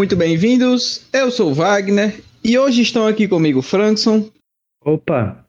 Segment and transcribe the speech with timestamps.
[0.00, 1.02] Muito bem-vindos.
[1.12, 4.30] Eu sou o Wagner e hoje estão aqui comigo Frankson.
[4.82, 5.46] Opa!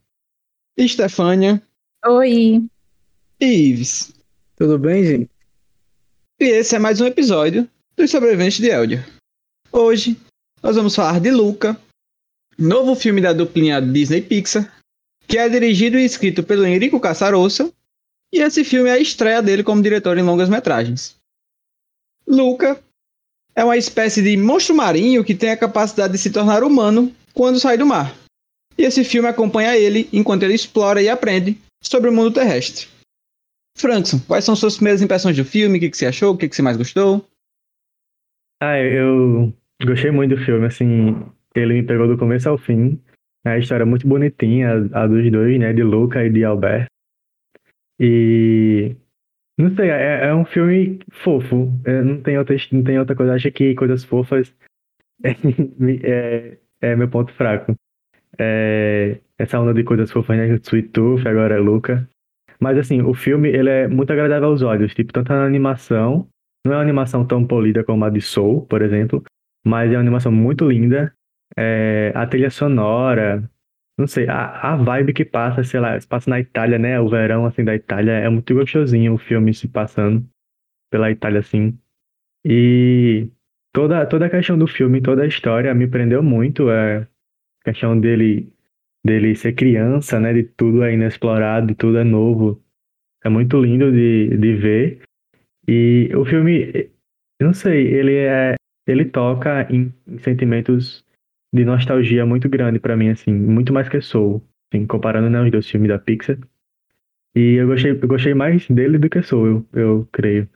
[0.77, 1.65] Stefânia.
[2.05, 2.61] Oi!
[3.39, 4.13] E Ives.
[4.57, 5.31] Tudo bem, gente?
[6.37, 9.07] E esse é mais um episódio dos Sobreviventes de Eldia.
[9.71, 10.19] Hoje
[10.61, 11.79] nós vamos falar de Luca,
[12.57, 14.69] novo filme da duplinha Disney Pixar,
[15.29, 17.71] que é dirigido e escrito pelo Enrico Casarosa,
[18.33, 21.15] e esse filme é a estreia dele como diretor em longas metragens.
[22.27, 22.83] Luca
[23.55, 27.59] é uma espécie de monstro marinho que tem a capacidade de se tornar humano quando
[27.59, 28.15] sai do mar.
[28.77, 32.87] E esse filme acompanha ele enquanto ele explora e aprende sobre o mundo terrestre.
[33.77, 35.77] Frankson, quais são suas primeiras impressões do filme?
[35.77, 36.33] O que, você achou?
[36.33, 37.25] O que, você mais gostou?
[38.61, 41.15] Ah, eu gostei muito do filme, assim,
[41.55, 42.99] ele me pegou do começo ao fim.
[43.45, 46.85] A história é muito bonitinha, a, dos dois, né, de Luca e de Albert.
[47.99, 48.95] E
[49.61, 51.71] não sei, é, é um filme fofo.
[51.85, 53.33] É, não, tem outra, não tem outra coisa.
[53.33, 54.53] Acho que coisas fofas
[55.23, 55.31] é,
[56.03, 57.75] é, é meu ponto fraco.
[58.37, 60.47] É, essa onda de coisas fofas, né?
[60.63, 62.07] Sweet Tooth, agora é Luca.
[62.59, 64.93] Mas assim, o filme ele é muito agradável aos olhos.
[64.93, 66.27] Tipo, tanto a animação,
[66.65, 69.23] não é uma animação tão polida como a de Soul, por exemplo,
[69.65, 71.13] mas é uma animação muito linda.
[71.57, 73.49] É, a trilha sonora,
[74.01, 76.99] não sei, a, a vibe que passa, sei lá, se passa na Itália, né?
[76.99, 80.27] O verão, assim, da Itália, é muito gostosinho o filme se passando
[80.91, 81.77] pela Itália, assim.
[82.45, 83.29] E
[83.73, 86.69] toda, toda a questão do filme, toda a história me prendeu muito.
[86.69, 87.07] É,
[87.61, 88.51] a questão dele,
[89.05, 90.33] dele ser criança, né?
[90.33, 92.61] De tudo é inexplorado, tudo é novo.
[93.23, 95.01] É muito lindo de, de ver.
[95.67, 96.89] E o filme,
[97.39, 98.55] eu não sei, ele é.
[98.87, 101.05] Ele toca em, em sentimentos
[101.53, 104.41] de nostalgia muito grande para mim, assim, muito mais que Soul,
[104.71, 106.37] assim, comparando né, os dois filmes da Pixar.
[107.35, 110.49] E eu gostei, eu gostei mais dele do que Soul, eu, eu creio.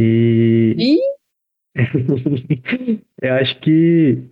[0.00, 0.76] E.
[3.22, 4.22] eu acho que.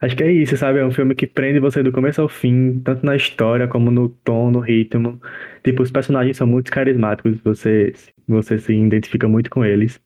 [0.00, 0.78] Acho que é isso, sabe?
[0.78, 4.08] É um filme que prende você do começo ao fim, tanto na história como no
[4.08, 5.20] tom, no ritmo.
[5.62, 7.92] Tipo, os personagens são muito carismáticos, você,
[8.26, 10.00] você se identifica muito com eles.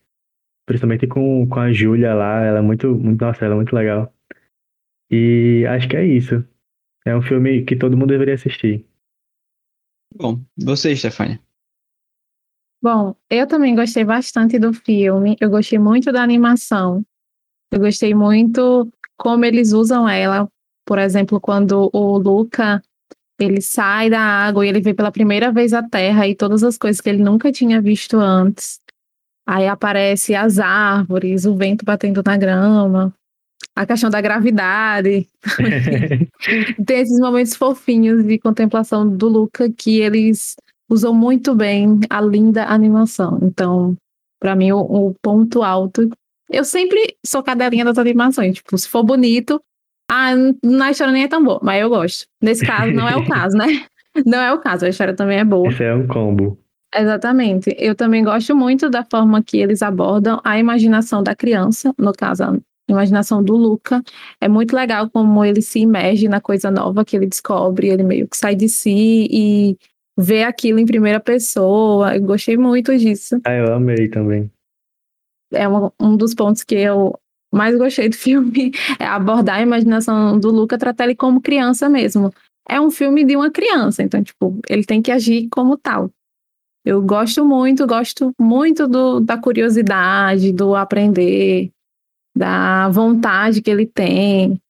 [0.66, 3.20] Principalmente com, com a Julia lá, ela é muito, muito.
[3.24, 4.13] Nossa, ela é muito legal.
[5.14, 6.44] E acho que é isso.
[7.06, 8.84] É um filme que todo mundo deveria assistir.
[10.16, 11.40] Bom, você, Stefania?
[12.82, 15.36] Bom, eu também gostei bastante do filme.
[15.40, 17.04] Eu gostei muito da animação.
[17.70, 20.48] Eu gostei muito como eles usam ela.
[20.84, 22.82] Por exemplo, quando o Luca
[23.38, 26.76] ele sai da água e ele vê pela primeira vez a Terra e todas as
[26.76, 28.80] coisas que ele nunca tinha visto antes.
[29.46, 33.14] Aí aparece as árvores, o vento batendo na grama
[33.74, 35.26] a questão da gravidade.
[36.86, 40.56] Tem esses momentos fofinhos de contemplação do Luca que eles
[40.88, 43.38] usam muito bem a linda animação.
[43.42, 43.96] Então,
[44.40, 46.08] para mim, o, o, ponto alto.
[46.50, 48.56] Eu sempre sou cadelinha das animações.
[48.56, 49.60] Tipo, se for bonito,
[50.10, 52.26] ah, na história nem é tão boa, mas eu gosto.
[52.40, 53.66] Nesse caso, não é o caso, né?
[54.24, 55.68] Não é o caso, a história também é boa.
[55.68, 56.56] Isso é um combo.
[56.94, 57.74] Exatamente.
[57.76, 62.62] Eu também gosto muito da forma que eles abordam a imaginação da criança, no caso,
[62.94, 64.02] imaginação do Luca.
[64.40, 68.28] É muito legal como ele se imerge na coisa nova que ele descobre, ele meio
[68.28, 69.76] que sai de si e
[70.18, 72.16] vê aquilo em primeira pessoa.
[72.16, 73.40] Eu gostei muito disso.
[73.44, 74.50] Ah, eu amei também.
[75.52, 77.18] É uma, um dos pontos que eu
[77.52, 82.32] mais gostei do filme, é abordar a imaginação do Luca, tratar ele como criança mesmo.
[82.68, 86.10] É um filme de uma criança, então, tipo, ele tem que agir como tal.
[86.84, 91.70] Eu gosto muito, gosto muito do, da curiosidade, do aprender,
[92.34, 94.60] da vontade que ele tem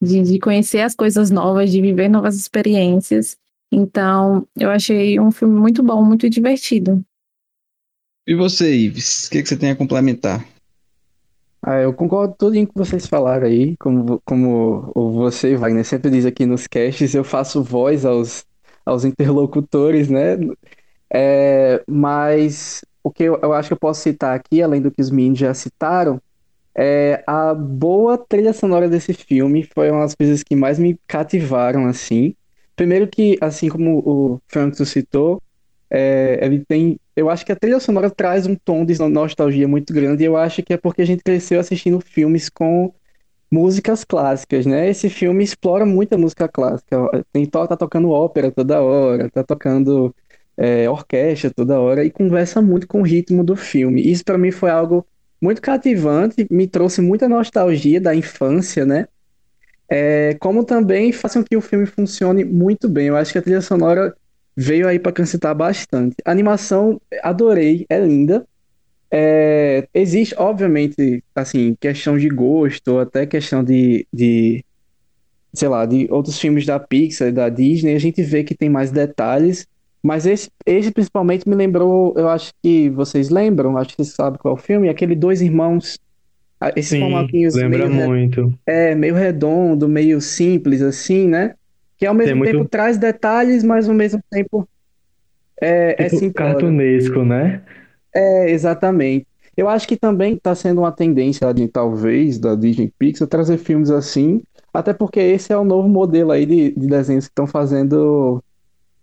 [0.00, 3.36] de, de conhecer as coisas novas, de viver novas experiências.
[3.70, 7.04] Então, eu achei um filme muito bom, muito divertido.
[8.26, 10.46] E você, Ives, o que, que, você tem a complementar?
[11.62, 16.10] Ah, eu concordo com tudo em que vocês falaram aí, como, como você, Wagner, sempre
[16.10, 18.44] diz aqui nos casts, eu faço voz aos,
[18.86, 20.36] aos interlocutores, né?
[21.12, 25.00] É, mas o que eu, eu acho que eu posso citar aqui, além do que
[25.00, 26.20] os meninos já citaram,
[26.80, 31.86] é, a boa trilha sonora desse filme foi uma das coisas que mais me cativaram,
[31.86, 32.36] assim.
[32.76, 35.42] Primeiro que, assim como o Franco citou,
[35.90, 37.00] é, ele tem...
[37.16, 40.36] Eu acho que a trilha sonora traz um tom de nostalgia muito grande e eu
[40.36, 42.94] acho que é porque a gente cresceu assistindo filmes com
[43.50, 44.88] músicas clássicas, né?
[44.88, 47.24] Esse filme explora muita música clássica.
[47.32, 50.14] Tem, tá tocando ópera toda hora, tá tocando
[50.56, 54.00] é, orquestra toda hora e conversa muito com o ritmo do filme.
[54.00, 55.04] Isso para mim foi algo
[55.40, 59.06] muito cativante, me trouxe muita nostalgia da infância, né?
[59.88, 63.06] É, como também faz com que o filme funcione muito bem.
[63.06, 64.14] Eu acho que a trilha sonora
[64.56, 66.16] veio aí para cancitar bastante.
[66.24, 68.46] A animação, adorei, é linda.
[69.10, 74.62] É, existe, obviamente, assim, questão de gosto, até questão de, de,
[75.54, 78.90] sei lá, de outros filmes da Pixar, da Disney, a gente vê que tem mais
[78.90, 79.66] detalhes,
[80.02, 84.38] mas esse, esse principalmente me lembrou, eu acho que vocês lembram, acho que vocês sabem
[84.38, 85.98] qual é o filme, aquele Dois Irmãos,
[86.74, 88.54] esses Sim, formatinhos lembra meio, muito.
[88.66, 91.54] é, meio redondo, meio simples, assim, né?
[91.96, 94.68] Que ao mesmo muito- tempo traz detalhes, mas ao mesmo tempo
[95.60, 96.52] é, é Tipo, simplório.
[96.54, 97.62] cartunesco, né?
[98.14, 99.26] É, exatamente.
[99.56, 103.90] Eu acho que também está sendo uma tendência, de, talvez, da Disney Pixar trazer filmes
[103.90, 104.40] assim,
[104.72, 108.42] até porque esse é o novo modelo aí de, de desenhos que estão fazendo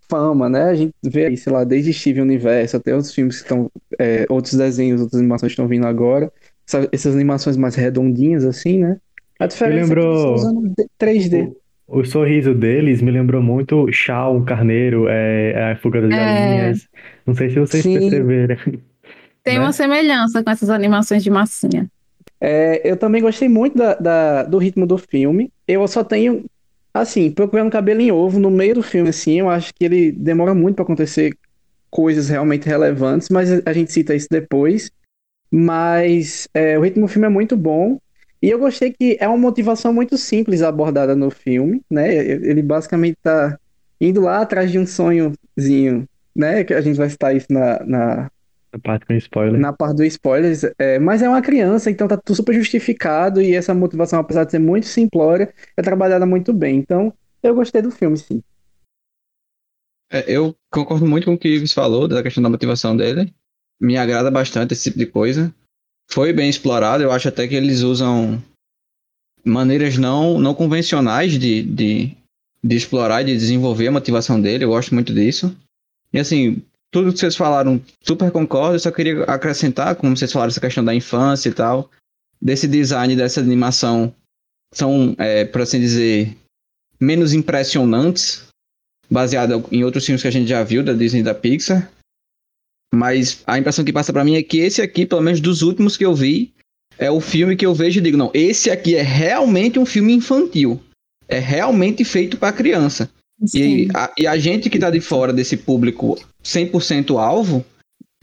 [0.09, 0.63] fama, né?
[0.65, 3.69] A gente vê aí, sei lá, desde Steven Universo até outros filmes que estão,
[3.99, 6.31] é, outros desenhos, outras animações que estão vindo agora,
[6.67, 8.97] essa- essas animações mais redondinhas assim, né?
[9.39, 11.51] A diferença lembrou- é que eles estão usando D- 3D.
[11.87, 16.15] O sorriso deles me lembrou muito o Carneiro, é, a Fuga das É.
[16.15, 16.87] Galinhas.
[17.25, 17.99] Não sei se vocês Sim.
[17.99, 18.57] perceberam.
[19.43, 19.59] Tem né?
[19.59, 21.87] uma semelhança com essas animações de massinha.
[22.41, 25.51] É, eu também gostei muito da, da- do ritmo do filme.
[25.67, 26.45] Eu só tenho,
[27.01, 30.53] assim, procurando cabelo em ovo no meio do filme, assim, eu acho que ele demora
[30.55, 31.37] muito para acontecer
[31.89, 34.89] coisas realmente relevantes, mas a gente cita isso depois.
[35.51, 37.99] Mas é, o ritmo do filme é muito bom.
[38.41, 42.13] E eu gostei que é uma motivação muito simples abordada no filme, né?
[42.15, 43.57] Ele basicamente tá
[43.99, 46.63] indo lá atrás de um sonhozinho, né?
[46.63, 48.31] Que a gente vai citar isso na, na,
[48.75, 49.57] A parte com spoiler.
[49.57, 53.55] na parte do spoilers, é, mas é uma criança, então tá tudo super justificado e
[53.55, 56.75] essa motivação, apesar de ser muito simplória, é trabalhada muito bem.
[56.75, 58.43] Então, eu gostei do filme, sim.
[60.11, 63.33] É, eu concordo muito com o que o Ives falou, da questão da motivação dele.
[63.79, 65.55] Me agrada bastante esse tipo de coisa.
[66.11, 68.43] Foi bem explorado, eu acho até que eles usam
[69.43, 72.17] maneiras não, não convencionais de, de,
[72.61, 75.55] de explorar e de desenvolver a motivação dele, eu gosto muito disso.
[76.11, 76.61] E assim,
[76.95, 80.81] tudo que vocês falaram, super concordo, eu só queria acrescentar, como vocês falaram, essa questão
[80.81, 81.91] da infância e tal,
[82.41, 84.15] desse design dessa animação,
[84.73, 86.37] são, é, por assim dizer,
[86.97, 88.45] menos impressionantes,
[89.11, 91.91] baseada em outros filmes que a gente já viu da Disney e da Pixar.
[92.93, 95.97] Mas a impressão que passa pra mim é que esse aqui, pelo menos dos últimos
[95.97, 96.53] que eu vi,
[96.97, 100.13] é o filme que eu vejo e digo, não, esse aqui é realmente um filme
[100.13, 100.81] infantil.
[101.27, 103.11] É realmente feito pra criança.
[103.53, 107.65] E a, e a gente que tá de fora desse público 100% alvo,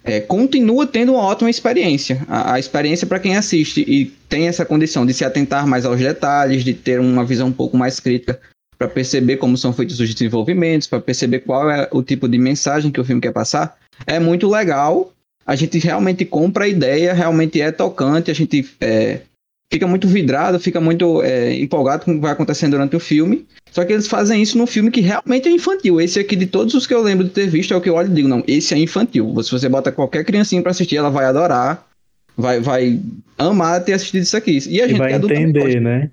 [0.04, 2.24] é, continua tendo uma ótima experiência.
[2.28, 5.98] A, a experiência para quem assiste e tem essa condição de se atentar mais aos
[5.98, 8.40] detalhes, de ter uma visão um pouco mais crítica
[8.78, 12.90] para perceber como são feitos os desenvolvimentos, para perceber qual é o tipo de mensagem
[12.90, 13.76] que o filme quer passar,
[14.06, 15.12] é muito legal.
[15.46, 19.20] A gente realmente compra a ideia, realmente é tocante, a gente é,
[19.72, 23.46] fica muito vidrado, fica muito é, empolgado com o que vai acontecendo durante o filme.
[23.70, 25.98] Só que eles fazem isso num filme que realmente é infantil.
[25.98, 27.94] Esse aqui, de todos os que eu lembro de ter visto, é o que eu
[27.94, 29.34] olho e digo, não, esse é infantil.
[29.42, 31.86] Se você bota qualquer criancinha pra assistir, ela vai adorar,
[32.36, 33.00] vai, vai
[33.38, 34.58] amar ter assistido isso aqui.
[34.68, 36.10] E a E gente que vai é entender, né?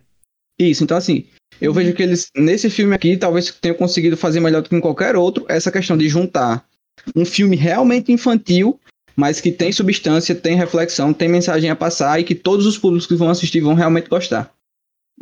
[0.57, 1.25] Isso, então assim,
[1.59, 4.81] eu vejo que eles, nesse filme aqui, talvez tenham conseguido fazer melhor do que em
[4.81, 6.65] qualquer outro, essa questão de juntar
[7.15, 8.79] um filme realmente infantil,
[9.19, 13.06] mas que tem substância, tem reflexão, tem mensagem a passar e que todos os públicos
[13.06, 14.49] que vão assistir vão realmente gostar.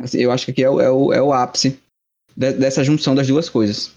[0.00, 1.76] Assim, eu acho que aqui é o, é o, é o ápice
[2.36, 3.92] de- dessa junção das duas coisas.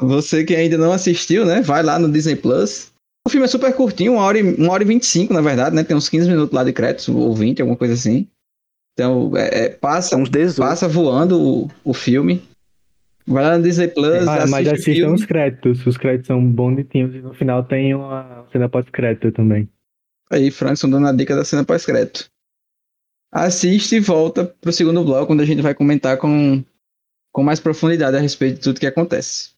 [0.00, 1.60] Você que ainda não assistiu, né?
[1.62, 2.90] Vai lá no Disney Plus.
[3.24, 5.84] O filme é super curtinho, uma hora, e, uma hora e 25, na verdade, né?
[5.84, 8.26] Tem uns 15 minutos lá de créditos, ou 20, alguma coisa assim.
[8.92, 10.58] Então, é, é, passa, São uns 18.
[10.68, 12.42] passa voando o, o filme.
[13.26, 15.86] Vai lá no Disney Plus, Ah, mas assistam os créditos.
[15.86, 19.68] Os créditos são bonitinhos e no final tem uma cena pós-crédito também.
[20.30, 22.28] Aí, Frankson dando a dica da cena pós-crédito.
[23.32, 26.62] Assiste e volta pro segundo bloco, onde a gente vai comentar com,
[27.32, 29.50] com mais profundidade a respeito de tudo que acontece.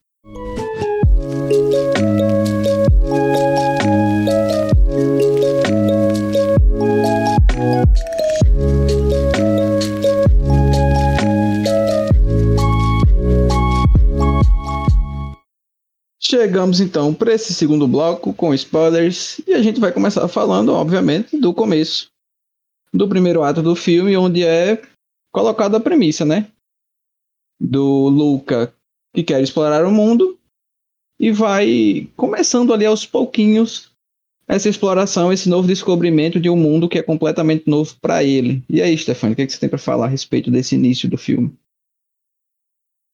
[16.28, 21.38] Chegamos então para esse segundo bloco com spoilers e a gente vai começar falando, obviamente,
[21.38, 22.10] do começo
[22.92, 24.82] do primeiro ato do filme, onde é
[25.32, 26.50] colocada a premissa, né?
[27.60, 28.74] Do Luca
[29.14, 30.36] que quer explorar o mundo
[31.16, 33.92] e vai começando ali aos pouquinhos
[34.48, 38.64] essa exploração, esse novo descobrimento de um mundo que é completamente novo para ele.
[38.68, 41.08] E aí, Stefano, o que, é que você tem para falar a respeito desse início
[41.08, 41.56] do filme?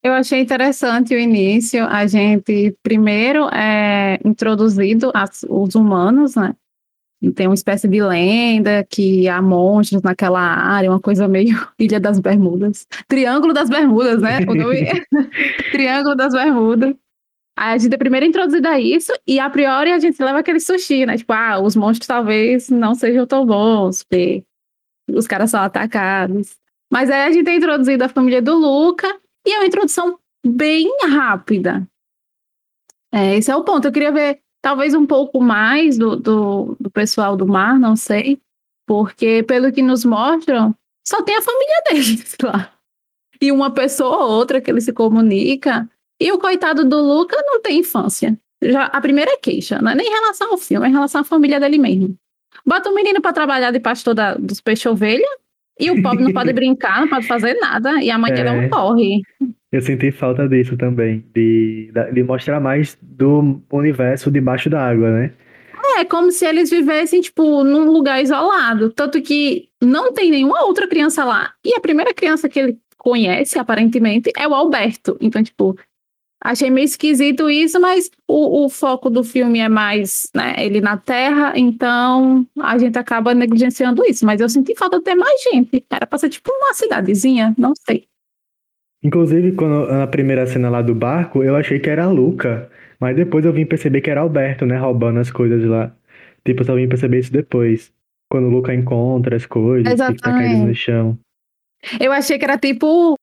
[0.02, 1.84] Eu achei interessante o início.
[1.86, 6.54] A gente primeiro é introduzido as- os humanos, né?
[7.22, 12.00] E tem uma espécie de lenda que há monstros naquela área, uma coisa meio Ilha
[12.00, 12.84] das Bermudas.
[13.06, 14.38] Triângulo das Bermudas, né?
[14.38, 14.40] É
[15.70, 16.94] Triângulo das Bermudas.
[17.56, 21.06] A gente é primeiro introduzida a isso, e a priori a gente leva aquele sushi,
[21.06, 21.16] né?
[21.18, 24.42] Tipo, ah, os monstros talvez não sejam tão bons, porque
[25.10, 26.56] os caras são atacados.
[26.90, 29.06] Mas aí a gente é introduzido a família do Luca,
[29.46, 31.86] e é uma introdução bem rápida.
[33.12, 33.86] É, esse é o ponto.
[33.86, 38.40] Eu queria ver talvez um pouco mais do, do, do pessoal do mar, não sei,
[38.86, 40.74] porque pelo que nos mostram,
[41.06, 42.72] só tem a família deles lá.
[43.40, 45.88] E uma pessoa ou outra que ele se comunica,
[46.20, 48.38] e o coitado do Luca não tem infância.
[48.62, 51.24] Já, a primeira queixa, não é nem em relação ao filme, é em relação à
[51.24, 52.16] família dele mesmo.
[52.64, 55.26] Bota o menino para trabalhar de pastor da, dos peixes ovelha
[55.78, 58.68] e o pobre não pode brincar, não pode fazer nada, e a mãe é um
[58.68, 59.20] corre.
[59.70, 65.32] Eu senti falta disso também, de, de mostrar mais do universo debaixo da água, né?
[65.96, 68.90] É como se eles vivessem, tipo, num lugar isolado.
[68.90, 71.52] Tanto que não tem nenhuma outra criança lá.
[71.64, 75.16] E a primeira criança que ele conhece, aparentemente, é o Alberto.
[75.20, 75.76] Então, tipo,
[76.44, 80.96] Achei meio esquisito isso, mas o, o, foco do filme é mais né, ele na
[80.96, 84.26] Terra, então a gente acaba negligenciando isso.
[84.26, 85.84] Mas eu senti falta de ter mais gente.
[85.88, 88.06] Era pra ser tipo uma cidadezinha, não sei.
[89.04, 92.68] Inclusive, quando, na primeira cena lá do barco, eu achei que era a Luca.
[92.98, 94.76] Mas depois eu vim perceber que era Alberto, né?
[94.76, 95.94] Roubando as coisas lá.
[96.44, 97.92] Tipo, eu só vim perceber isso depois.
[98.28, 100.22] Quando o Luca encontra as coisas, Exatamente.
[100.22, 101.18] que tá caindo no chão.
[102.00, 103.14] Eu achei que era tipo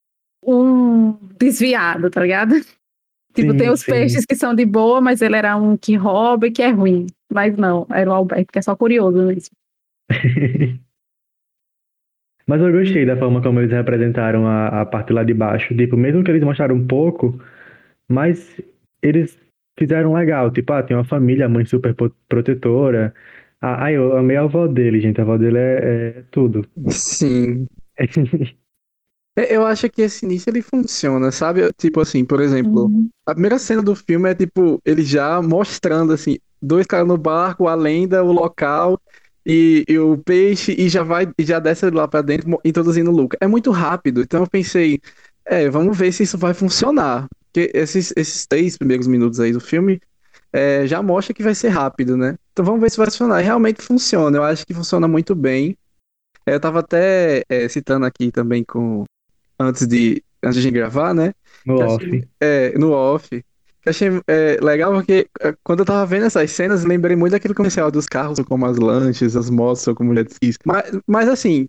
[0.46, 2.56] um desviado, tá ligado?
[3.40, 3.92] Tipo, sim, tem os sim.
[3.92, 7.08] peixes que são de boa, mas ele era um que rouba e que é ruim.
[7.32, 9.56] Mas não, era o Alberto, que é só curioso mesmo.
[12.48, 15.76] mas eu gostei da forma como eles representaram a, a parte lá de baixo.
[15.76, 17.40] Tipo, mesmo que eles mostraram um pouco,
[18.08, 18.60] mas
[19.02, 19.40] eles
[19.78, 20.52] fizeram legal.
[20.52, 21.96] Tipo, ah, tem uma família, a mãe super
[22.28, 23.14] protetora.
[23.62, 25.20] Ah, eu amei a avó dele, gente.
[25.20, 26.66] A avó dele é, é tudo.
[26.90, 27.68] Sim.
[29.36, 31.70] É, eu acho que esse início ele funciona, sabe?
[31.78, 33.10] Tipo assim, por exemplo, uhum.
[33.26, 37.68] a primeira cena do filme é tipo, ele já mostrando assim, dois caras no barco,
[37.68, 39.00] a lenda, o local
[39.46, 43.16] e, e o peixe, e já vai, e já desce lá pra dentro, introduzindo o
[43.16, 43.38] Luca.
[43.40, 45.00] É muito rápido, então eu pensei,
[45.46, 47.28] é, vamos ver se isso vai funcionar.
[47.52, 50.00] Porque esses, esses três primeiros minutos aí do filme
[50.54, 52.36] é, já mostra que vai ser rápido, né?
[52.52, 53.42] Então vamos ver se vai funcionar.
[53.42, 55.76] E realmente funciona, eu acho que funciona muito bem.
[56.46, 59.04] É, eu tava até é, citando aqui também com,
[59.60, 61.34] antes de, antes de gravar, né?
[61.66, 62.06] No off.
[62.06, 63.44] Achei, é, no off.
[63.82, 67.54] Que achei é, legal porque é, quando eu tava vendo essas cenas, lembrei muito daquele
[67.54, 70.58] comercial dos carros, como as lanches, as motos, como jet skis.
[70.66, 71.68] Mas, mas assim,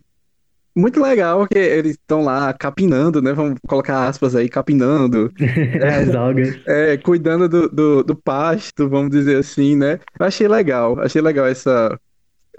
[0.75, 3.33] muito legal que eles estão lá capinando, né?
[3.33, 5.33] Vamos colocar aspas aí, capinando.
[5.39, 6.61] é, as algas.
[6.67, 10.01] É, cuidando do, do, do, pasto, vamos dizer assim, né?
[10.19, 11.99] Eu achei legal, achei legal essa.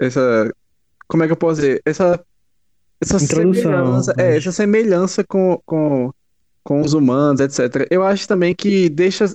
[0.00, 0.52] Essa.
[1.08, 1.82] Como é que eu posso dizer?
[1.84, 2.22] Essa
[3.02, 6.12] essa semelhança, é, essa semelhança com, com,
[6.62, 7.86] com os humanos, etc.
[7.90, 9.32] Eu acho também que deixa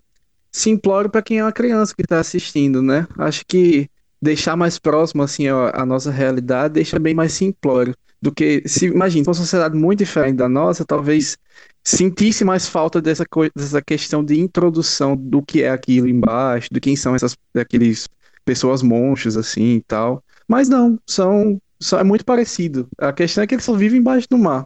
[0.51, 3.07] simplório para quem é uma criança que está assistindo, né?
[3.17, 3.89] Acho que
[4.21, 8.88] deixar mais próximo assim a, a, nossa realidade deixa bem mais simplório do que se
[8.88, 11.38] imagina uma sociedade muito diferente da nossa, talvez
[11.83, 13.24] sentisse mais falta dessa
[13.55, 18.07] dessa questão de introdução do que é aquilo embaixo, de quem são essas aqueles
[18.43, 20.24] pessoas monstros assim e tal.
[20.47, 21.62] Mas não, são
[21.98, 22.88] é muito parecido.
[22.98, 24.65] A questão é que eles só vivem embaixo do mar.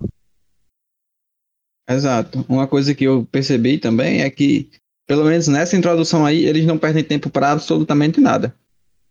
[1.89, 2.45] Exato.
[2.47, 4.69] Uma coisa que eu percebi também é que,
[5.07, 8.53] pelo menos nessa introdução aí, eles não perdem tempo para absolutamente nada.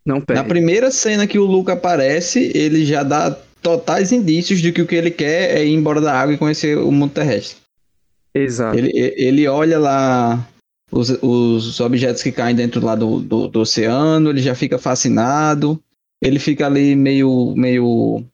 [0.04, 0.42] Não perde.
[0.42, 3.30] Na primeira cena que o Luca aparece, ele já dá
[3.62, 6.78] totais indícios de que o que ele quer é ir embora da água e conhecer
[6.78, 7.59] o mundo terrestre.
[8.35, 8.78] Exato.
[8.78, 10.49] Ele, ele olha lá
[10.90, 15.83] os, os objetos que caem dentro lá do, do, do oceano, ele já fica fascinado
[16.22, 18.24] ele fica ali meio, meio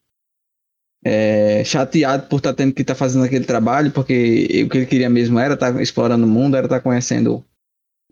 [1.04, 4.78] é, chateado por estar tá tendo que estar tá fazendo aquele trabalho, porque o que
[4.78, 7.44] ele queria mesmo era estar tá explorando o mundo, era estar tá conhecendo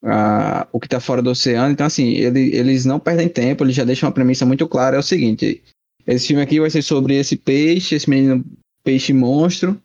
[0.05, 1.73] uh, o que está fora do oceano.
[1.73, 5.01] Então, assim, ele, eles não perdem tempo, eles já deixam uma premissa muito clara: é
[5.01, 5.61] o seguinte,
[6.07, 8.45] esse filme aqui vai ser sobre esse peixe, esse menino
[8.85, 9.81] peixe monstro,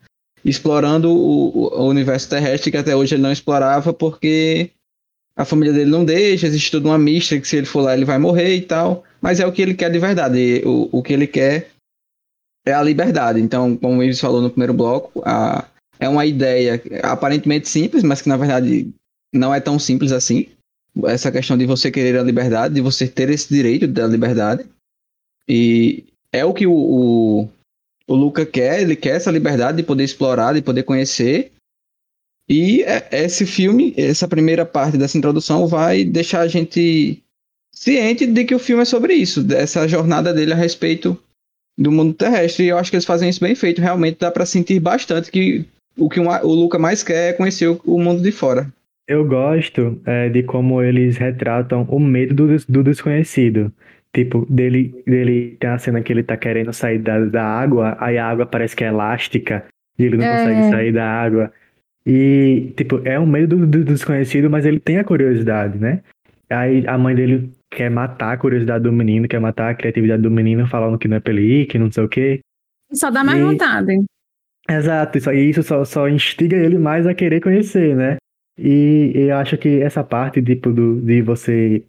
[0.45, 4.69] explorando o, o universo terrestre que até hoje ele não explorava, porque
[5.35, 8.05] a família dele não deixa, existe toda uma mista que se ele for lá ele
[8.05, 10.61] vai morrer e tal mas é o que ele quer de verdade.
[10.65, 11.69] O, o que ele quer
[12.65, 13.39] é a liberdade.
[13.39, 15.67] Então, como o Ives falou no primeiro bloco, a,
[15.99, 18.89] é uma ideia aparentemente simples, mas que na verdade
[19.33, 20.47] não é tão simples assim.
[21.05, 24.65] Essa questão de você querer a liberdade, de você ter esse direito da liberdade.
[25.47, 27.49] E é o que o, o,
[28.07, 31.51] o Luca quer, ele quer essa liberdade de poder explorar, de poder conhecer.
[32.47, 37.21] E é, esse filme, essa primeira parte dessa introdução, vai deixar a gente
[37.79, 41.17] ciente de que o filme é sobre isso, dessa jornada dele a respeito
[41.77, 42.65] do mundo terrestre.
[42.65, 43.79] E eu acho que eles fazem isso bem feito.
[43.81, 45.65] Realmente dá para sentir bastante que
[45.97, 48.67] o que o Luca mais quer é conhecer o, mundo de fora.
[49.07, 53.71] Eu gosto é, de como eles retratam o medo do, do desconhecido.
[54.13, 58.17] Tipo, dele, dele tem a cena que ele tá querendo sair da, da água, aí
[58.17, 59.65] a água parece que é elástica
[59.97, 60.37] e ele não É.
[60.37, 61.51] consegue sair da água.
[62.05, 66.01] E, tipo, é um medo do, do desconhecido, mas ele tem a curiosidade, né?
[66.49, 70.31] Aí a mãe dele quer matar a curiosidade do menino, quer matar a criatividade do
[70.31, 72.39] menino, falando que não é pra ele ir, que não sei o quê.
[72.91, 74.03] Só dá mais E- vontade.
[74.69, 78.17] Exato, isso, e isso só, só instiga ele mais a querer conhecer, né?
[78.57, 81.83] E, e eu acho que essa parte, tipo, do, de você.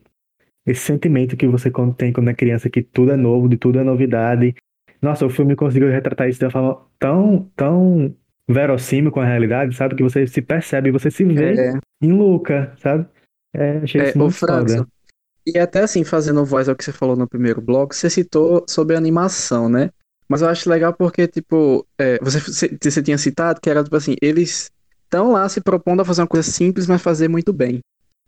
[0.66, 3.78] Esse sentimento que você quando tem quando é criança, que tudo é novo, de tudo
[3.78, 4.54] é novidade.
[5.02, 8.14] Nossa, o filme conseguiu retratar isso de uma forma tão, tão
[8.48, 9.94] verossímil com a realidade, sabe?
[9.94, 11.72] Que você se percebe, você se vê É,
[12.02, 13.06] em Luca, sabe?
[13.54, 14.88] É, achei é, isso muito França, foda.
[15.54, 18.96] E até assim, fazendo voz ao que você falou no primeiro bloco, você citou sobre
[18.96, 19.90] animação, né?
[20.28, 22.38] Mas eu acho legal porque, tipo, é, você,
[22.80, 24.70] você, tinha citado que era, tipo assim, eles
[25.04, 27.80] estão lá se propondo a fazer uma coisa simples, mas fazer muito bem.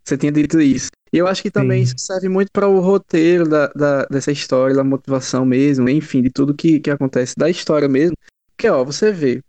[0.04, 0.88] Você tinha dito isso.
[1.12, 1.92] E eu acho que também Sim.
[1.94, 6.30] isso serve muito para o roteiro da, da- dessa história, da motivação mesmo, enfim, de
[6.30, 8.16] tudo que, que acontece da história mesmo.
[8.56, 9.40] Porque, ó, você vê,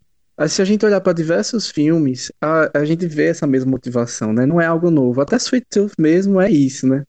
[0.47, 4.45] se a gente olhar para diversos filmes, a, a gente vê essa mesma motivação, né?
[4.45, 5.21] Não é algo novo.
[5.21, 7.03] Até Sweet Tooth mesmo é isso, né?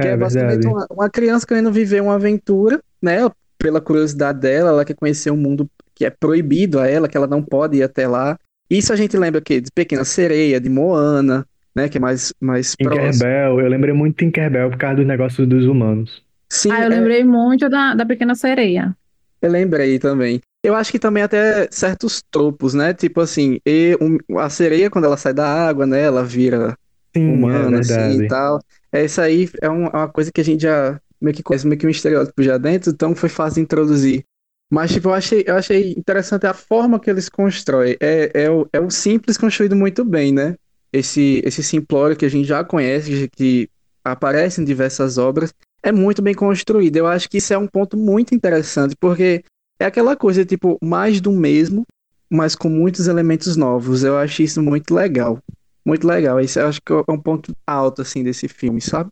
[0.00, 3.18] Que É é basicamente uma, uma criança querendo viver uma aventura, né?
[3.58, 7.26] Pela curiosidade dela, ela quer conhecer um mundo que é proibido a ela, que ela
[7.26, 8.36] não pode ir até lá.
[8.68, 11.88] Isso a gente lembra que de Pequena Sereia, de Moana, né?
[11.88, 13.30] Que é mais, mais próximo.
[13.30, 16.22] Tinkerbell, eu lembrei muito de Tinkerbell por causa dos negócios dos humanos.
[16.50, 18.96] Sim, Ah, eu é, lembrei muito da, da Pequena Sereia.
[19.42, 20.40] eu lembrei também.
[20.62, 22.94] Eu acho que também até certos tropos, né?
[22.94, 26.00] Tipo assim, e um- a sereia, quando ela sai da água, né?
[26.02, 26.74] Ela vira
[27.16, 28.24] Sim, é humana, assim, verdade.
[28.24, 28.60] e tal.
[28.94, 31.66] É, isso aí é um- é uma coisa que a gente já meio que conhece,
[31.66, 34.24] meio que um estereótipo já dentro, então foi fácil introduzir.
[34.70, 37.96] Mas, tipo, eu achei, eu achei interessante a forma que eles constroem.
[38.00, 40.54] É, é, o, é o simples construído muito bem, né?
[40.92, 43.68] Esse, esse simplório que a gente já conhece, que
[44.04, 46.96] aparece em diversas obras, é muito bem construído.
[46.96, 49.42] Eu acho que isso é um ponto muito interessante, porque
[49.78, 51.84] é aquela coisa, tipo, mais do mesmo,
[52.30, 54.04] mas com muitos elementos novos.
[54.04, 55.38] Eu acho isso muito legal.
[55.84, 56.40] Muito legal.
[56.40, 59.10] Isso eu acho que é um ponto alto, assim, desse filme, sabe?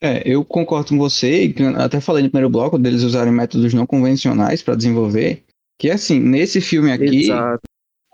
[0.00, 3.32] É, eu concordo com você, e que eu até falei no primeiro bloco deles usarem
[3.32, 5.42] métodos não convencionais para desenvolver,
[5.78, 7.62] que assim, nesse filme aqui, Exato.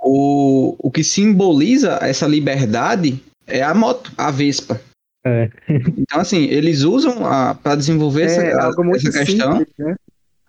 [0.00, 4.80] o, o que simboliza essa liberdade é a moto, a Vespa.
[5.26, 5.50] É.
[5.68, 7.16] Então, assim, eles usam
[7.62, 9.94] para desenvolver essa, É algo muito essa questão simples, né?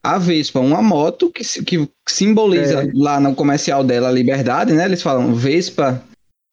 [0.03, 2.91] a Vespa, uma moto que, que simboliza É.
[2.93, 4.85] lá no comercial dela a liberdade, né?
[4.85, 6.03] Eles falam Vespa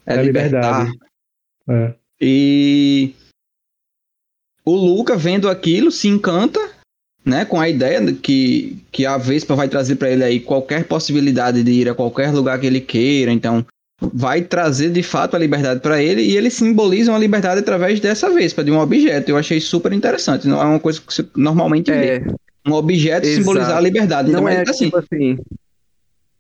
[0.08, 0.86] é, É libertar.
[0.86, 0.98] liberdade.
[1.68, 1.94] É.
[2.20, 3.14] E
[4.64, 6.60] o Luca, vendo aquilo, se encanta,
[7.24, 10.84] né, com a ideia de que, que a Vespa vai trazer para ele aí qualquer
[10.84, 13.30] possibilidade de ir a qualquer lugar que ele queira.
[13.30, 13.64] Então,
[14.00, 18.30] vai trazer de fato a liberdade para ele e eles simbolizam a liberdade através dessa
[18.30, 19.28] Vespa, de um objeto.
[19.28, 20.48] Eu achei super interessante.
[20.48, 22.16] Não é uma coisa que você normalmente vê.
[22.16, 22.22] É,
[22.66, 23.42] Um objeto Exato.
[23.42, 24.28] simbolizar a liberdade.
[24.30, 25.38] Então, não é mas, assim, tipo assim,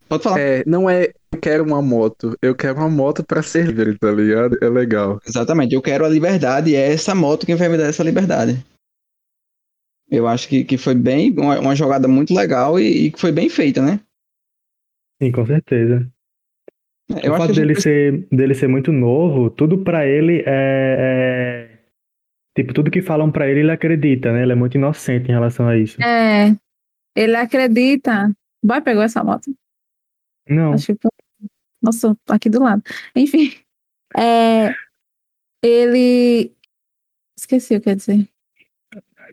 [0.08, 0.40] pode falar.
[0.40, 4.10] é, não é eu quero uma moto, eu quero uma moto pra ser livre, tá
[4.10, 4.56] ligado?
[4.62, 5.20] É legal.
[5.26, 8.64] Exatamente, eu quero a liberdade e é essa moto que vai me dar essa liberdade.
[10.10, 13.48] Eu acho que, que foi bem, uma, uma jogada muito legal e, que foi bem
[13.50, 14.00] feita, né?
[15.22, 16.10] Sim, com certeza.
[17.22, 21.66] Eu o acho fato dele gente- ser, dele ser muito novo, tudo pra ele é,
[21.74, 21.78] é-
[22.56, 24.42] Tipo, tudo que falam pra ele, ele acredita, né?
[24.42, 26.02] Ele é muito inocente em relação a isso.
[26.02, 26.56] É,
[27.16, 28.32] ele acredita.
[28.64, 29.54] Boy pegou essa moto.
[30.48, 31.08] Não, Acho que.
[31.82, 32.82] Nossa, aqui do lado.
[33.14, 33.52] Enfim.
[34.16, 34.74] É,
[35.62, 36.52] ele.
[37.38, 38.28] Esqueci o que ia dizer.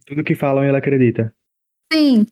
[0.05, 1.34] tudo que falam, ele acredita.
[1.91, 2.25] Sim,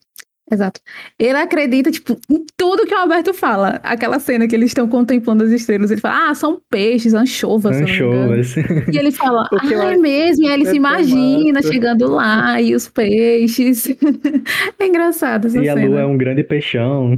[0.52, 0.82] exato.
[1.18, 3.80] Ele acredita, tipo, em tudo que o Alberto fala.
[3.84, 5.90] Aquela cena que eles estão contemplando as estrelas.
[5.90, 7.76] Ele fala, ah, são peixes, anchovas.
[7.78, 8.56] Anchovas.
[8.92, 10.44] E ele fala, ah, é mesmo?
[10.46, 11.72] E aí ele é se imagina massa.
[11.72, 13.88] chegando lá e os peixes.
[14.80, 15.88] é engraçado essa E a cena.
[15.88, 17.18] lua é um grande peixão.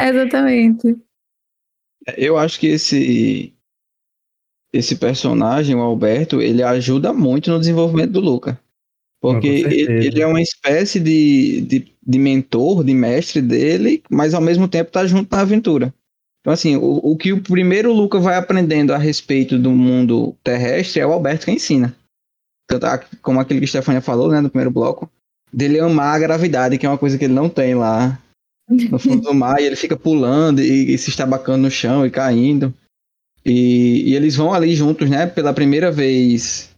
[0.00, 0.96] Exatamente.
[2.16, 3.52] Eu acho que esse
[4.72, 8.58] esse personagem, o Alberto, ele ajuda muito no desenvolvimento do Luca.
[9.20, 14.40] Porque ele, ele é uma espécie de, de, de mentor, de mestre dele, mas ao
[14.40, 15.94] mesmo tempo tá junto na aventura.
[16.40, 21.00] Então, assim, o, o que o primeiro Luca vai aprendendo a respeito do mundo terrestre
[21.00, 21.94] é o Alberto que ensina.
[22.66, 25.08] Tanto a- como aquele que a Stefania falou, né, no primeiro bloco,
[25.52, 28.18] dele amar a gravidade, que é uma coisa que ele não tem lá
[28.90, 32.10] no fundo do mar, e ele fica pulando e, e se estabacando no chão e
[32.10, 32.72] caindo.
[33.44, 36.70] E, e eles vão ali juntos, né, pela primeira vez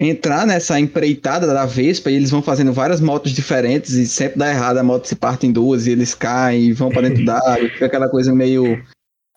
[0.00, 4.50] entrar nessa empreitada da Vespa e eles vão fazendo várias motos diferentes e sempre dá
[4.50, 7.68] errado, a moto se parte em duas e eles caem e vão para dentro d'água,
[7.70, 8.82] fica aquela coisa meio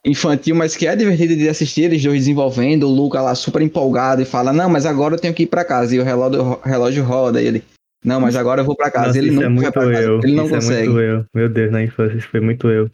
[0.06, 4.22] infantil, mas que é divertido de assistir eles dois desenvolvendo, o Luca lá super empolgado
[4.22, 6.62] e fala, não, mas agora eu tenho que ir pra casa, e o relógio, o
[6.62, 7.64] relógio roda, e ele,
[8.08, 9.82] não, mas agora eu vou pra casa, Nossa, ele isso não é vai muito pra
[9.92, 10.20] casa, eu.
[10.24, 10.82] ele não isso consegue.
[10.82, 11.26] é muito eu.
[11.34, 12.90] Meu Deus, na infância, isso foi muito eu.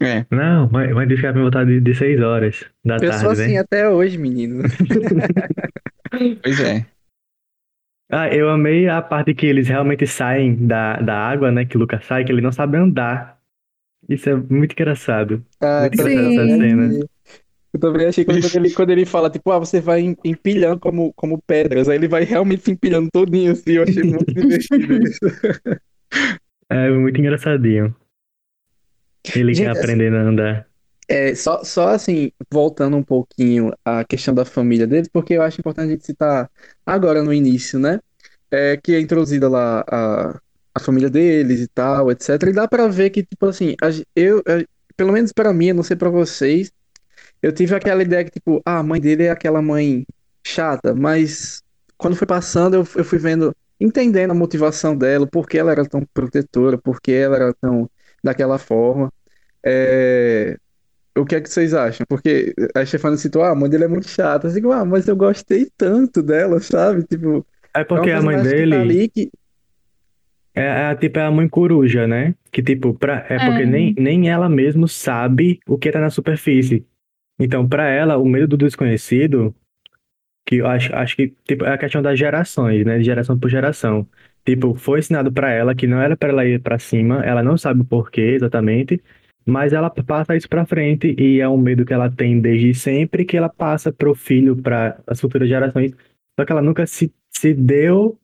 [0.00, 0.26] É.
[0.30, 3.52] Não, mas, mas deixa eu voltar de, de 6 horas da Eu tarde, sou assim
[3.52, 3.58] né?
[3.58, 4.62] até hoje, menino.
[6.42, 6.86] Pois é.
[8.10, 11.64] Ah, eu amei a parte que eles realmente saem da, da água, né?
[11.64, 13.38] Que o Lucas sai, que ele não sabe andar.
[14.08, 15.42] Isso é muito engraçado.
[15.60, 17.06] Ah, Muito engraçado essa cena.
[17.72, 21.12] Eu também achei quando ele, quando ele fala, tipo, ah, você vai em- empilhando como,
[21.14, 25.20] como pedras, aí ele vai realmente se empilhando todinho, assim, eu achei muito divertido isso.
[26.68, 27.94] É muito engraçadinho.
[29.34, 30.66] Ele Gente, quer aprender a andar.
[31.08, 35.60] É, só, só assim, voltando um pouquinho à questão da família dele, porque eu acho
[35.60, 36.50] importante a gente citar
[36.86, 38.00] agora no início, né?
[38.50, 40.40] É, que é introduzida lá a,
[40.74, 42.50] a família deles e tal, etc.
[42.50, 43.74] E dá pra ver que, tipo assim,
[44.14, 46.70] eu, eu- pelo menos pra mim, eu não sei pra vocês,
[47.42, 50.06] eu tive aquela ideia que, tipo, ah, a mãe dele é aquela mãe
[50.46, 51.62] chata, mas
[51.98, 55.84] quando foi passando, eu, eu fui vendo, entendendo a motivação dela, por que ela era
[55.88, 57.90] tão protetora, por que ela era tão
[58.24, 59.12] daquela forma.
[59.64, 60.56] É,
[61.16, 62.06] o que é que vocês acham?
[62.08, 64.48] Porque a Stefania citou, ah, a mãe dele é muito chata.
[64.48, 67.04] Eu digo, ah, mas eu gostei tanto dela, sabe?
[67.04, 69.30] Tipo, É é porque um a mãe personagem que tá dele ali que.
[70.54, 72.34] é, é tipo é a mãe coruja, né?
[72.50, 73.66] Que tipo, pra, é porque É.
[73.66, 76.86] nem, nem ela mesma sabe o que tá na superfície.
[77.42, 79.52] Então, pra ela, o medo do desconhecido,
[80.46, 82.98] que eu acho, acho que tipo, é a questão das gerações, né?
[82.98, 84.06] De geração por geração.
[84.44, 87.58] Tipo, foi ensinado pra ela que não era pra ela ir pra cima, ela não
[87.58, 89.02] sabe o porquê exatamente,
[89.44, 93.24] mas ela passa isso pra frente e é um medo que ela tem desde sempre
[93.24, 95.92] que ela passa pro filho, para as futuras gerações.
[96.38, 98.16] Só que ela nunca se, se deu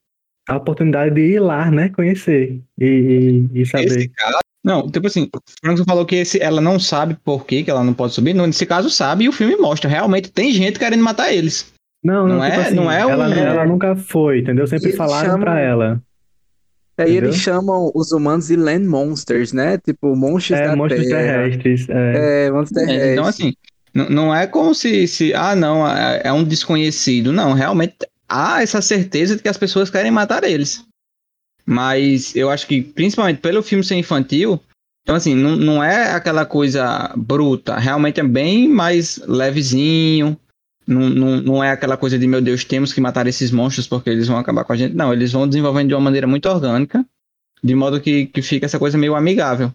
[0.48, 1.88] a oportunidade de ir lá, né?
[1.88, 4.08] Conhecer e, e, e saber.
[4.10, 4.47] Caso.
[4.68, 7.82] Não, tipo assim, o Franco falou que esse, ela não sabe por que, que ela
[7.82, 8.34] não pode subir.
[8.34, 9.88] Nesse caso, sabe, e o filme mostra.
[9.88, 11.72] Realmente tem gente querendo matar eles.
[12.04, 14.66] Não, não, Não tipo é- assim, não é ela, um- ela nunca foi, entendeu?
[14.66, 16.02] Sempre falaram chamam- pra ela.
[16.98, 17.30] Aí Entendeu?
[17.30, 19.78] eles chamam os humanos de land monsters, né?
[19.78, 21.20] Tipo, monstros É, da monstros terra.
[21.44, 21.86] terrestres.
[21.88, 22.46] É.
[22.46, 23.12] É, monstros É, terrestres.
[23.12, 23.52] então, assim,
[23.94, 25.32] não é como se, se.
[25.32, 27.32] Ah, não, é é um desconhecido.
[27.32, 27.96] Não, realmente
[28.28, 30.84] há essa certeza de que as pessoas querem matar eles.
[31.70, 34.58] Mas eu acho que, principalmente pelo filme ser infantil,
[35.02, 37.76] então, assim, não, não é aquela coisa bruta.
[37.76, 40.34] Realmente é bem mais levezinho.
[40.86, 44.08] Não, não, não é aquela coisa de, meu Deus, temos que matar esses monstros porque
[44.08, 44.94] eles vão acabar com a gente.
[44.94, 47.04] Não, eles vão desenvolvendo de uma maneira muito orgânica,
[47.62, 49.70] de modo que, que fica essa coisa meio amigável.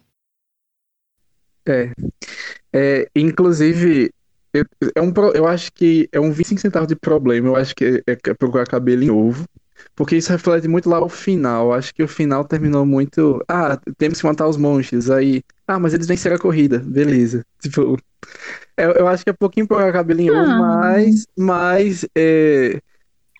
[2.72, 4.10] É, inclusive,
[4.52, 4.64] eu,
[4.96, 7.50] é um, eu acho que é um 25 centavos de problema.
[7.50, 9.44] Eu acho que é, é procurar cabelo em ovo.
[9.94, 11.66] Porque isso reflete muito lá o final.
[11.66, 13.42] Eu acho que o final terminou muito.
[13.48, 15.10] Ah, temos que matar os monstros.
[15.10, 15.42] Aí.
[15.66, 16.78] Ah, mas eles venceram a corrida.
[16.78, 17.44] Beleza.
[17.60, 17.96] Tipo.
[18.76, 20.58] Eu, eu acho que é pouquinho procurar cabelo em ovo, Ah.
[20.58, 21.26] mas.
[21.36, 22.06] Mas.
[22.16, 22.80] é,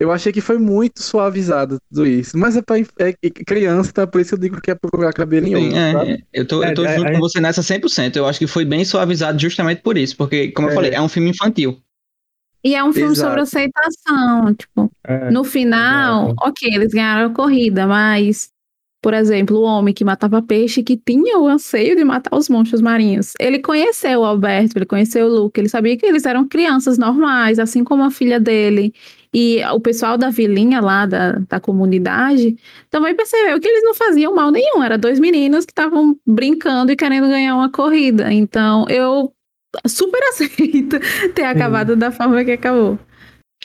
[0.00, 2.36] eu achei que foi muito suavizado tudo isso.
[2.36, 4.06] Mas é pra é, é criança, tá?
[4.06, 5.70] Por isso que eu digo que é procurar cabelo em ovo.
[5.70, 6.12] Sim, é, sabe?
[6.12, 7.12] é, eu tô, É, eu tô é, junto é.
[7.12, 8.16] com você nessa 100%.
[8.16, 10.16] Eu acho que foi bem suavizado justamente por isso.
[10.16, 11.80] Porque, como eu falei, é um filme infantil.
[12.64, 13.28] E é um filme Exato.
[13.28, 14.54] sobre aceitação.
[14.54, 15.30] Tipo, É.
[15.30, 16.48] no final, exato.
[16.48, 18.48] ok, eles ganharam a corrida, mas,
[19.02, 22.80] por exemplo, o homem que matava peixe, que tinha o anseio de matar os monstros
[22.80, 23.32] marinhos.
[23.38, 27.58] Ele conheceu o Alberto, ele conheceu o Luke, ele sabia que eles eram crianças normais,
[27.58, 28.94] assim como a filha dele.
[29.36, 32.56] E o pessoal da vilinha lá, da, da comunidade,
[32.88, 34.82] também percebeu que eles não faziam mal nenhum.
[34.82, 38.32] Eram dois meninos que estavam brincando e querendo ganhar uma corrida.
[38.32, 39.32] Então, eu
[39.86, 40.98] super aceito
[41.34, 42.98] ter acabado da forma que acabou.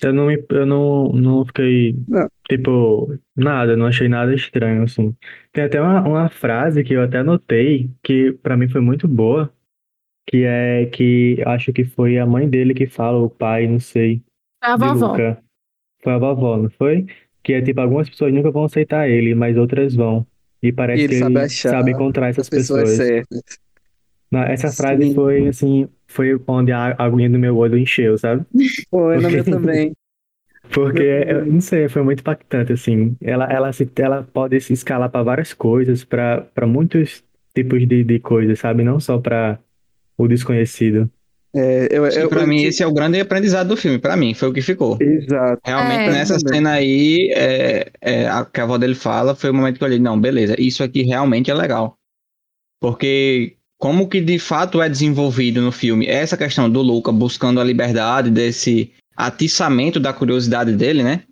[0.02, 2.28] Eu não, me- eu não, não fiquei, Não.
[2.50, 5.14] tipo, nada, não achei nada estranho, assim.
[5.52, 9.52] Tem até uma, uma frase que eu até anotei, que pra mim foi muito boa,
[10.26, 14.22] que é que acho que foi a mãe dele que fala, o pai, não sei,
[14.62, 15.08] A de vovó.
[15.12, 15.44] Luca.
[16.02, 17.06] Foi a vovó, não foi?
[17.44, 20.26] Que é tipo, algumas pessoas nunca vão aceitar ele, mas outras vão.
[20.64, 23.08] E parece E ele que sabe ele sabe encontrar essas As pessoas pessoas.
[23.08, 23.60] certas.
[24.32, 25.16] Essa frase Sim.
[25.16, 28.44] foi, assim, foi onde a aguinha do meu olho encheu, sabe?
[28.90, 29.92] Foi, na minha Porque- também.
[30.72, 33.16] Porque, não sei, foi muito impactante, assim.
[33.22, 37.24] Ela, ela, se, ela pode se escalar para várias coisas, para para muitos
[37.56, 38.84] tipos de, de coisas, sabe?
[38.84, 39.58] Não só para
[40.18, 41.10] o desconhecido.
[41.56, 43.98] É, eu, eu, pra eu- mim, esse é o grande aprendizado do filme.
[43.98, 44.98] Pra mim, foi o que ficou.
[45.02, 45.60] Exato.
[45.66, 46.12] Realmente, É.
[46.12, 46.54] nessa Também.
[46.56, 49.88] cena aí, é, é, a que a avó dele fala, foi o momento que eu
[49.88, 51.98] olhei, não, beleza, isso aqui realmente é legal.
[52.80, 57.64] Porque como que de fato é desenvolvido no filme essa questão do Luca buscando a
[57.64, 61.24] liberdade, desse atiçamento da curiosidade dele, né?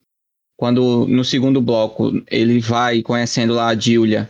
[0.58, 4.30] Quando no segundo bloco ele vai conhecendo lá a Julia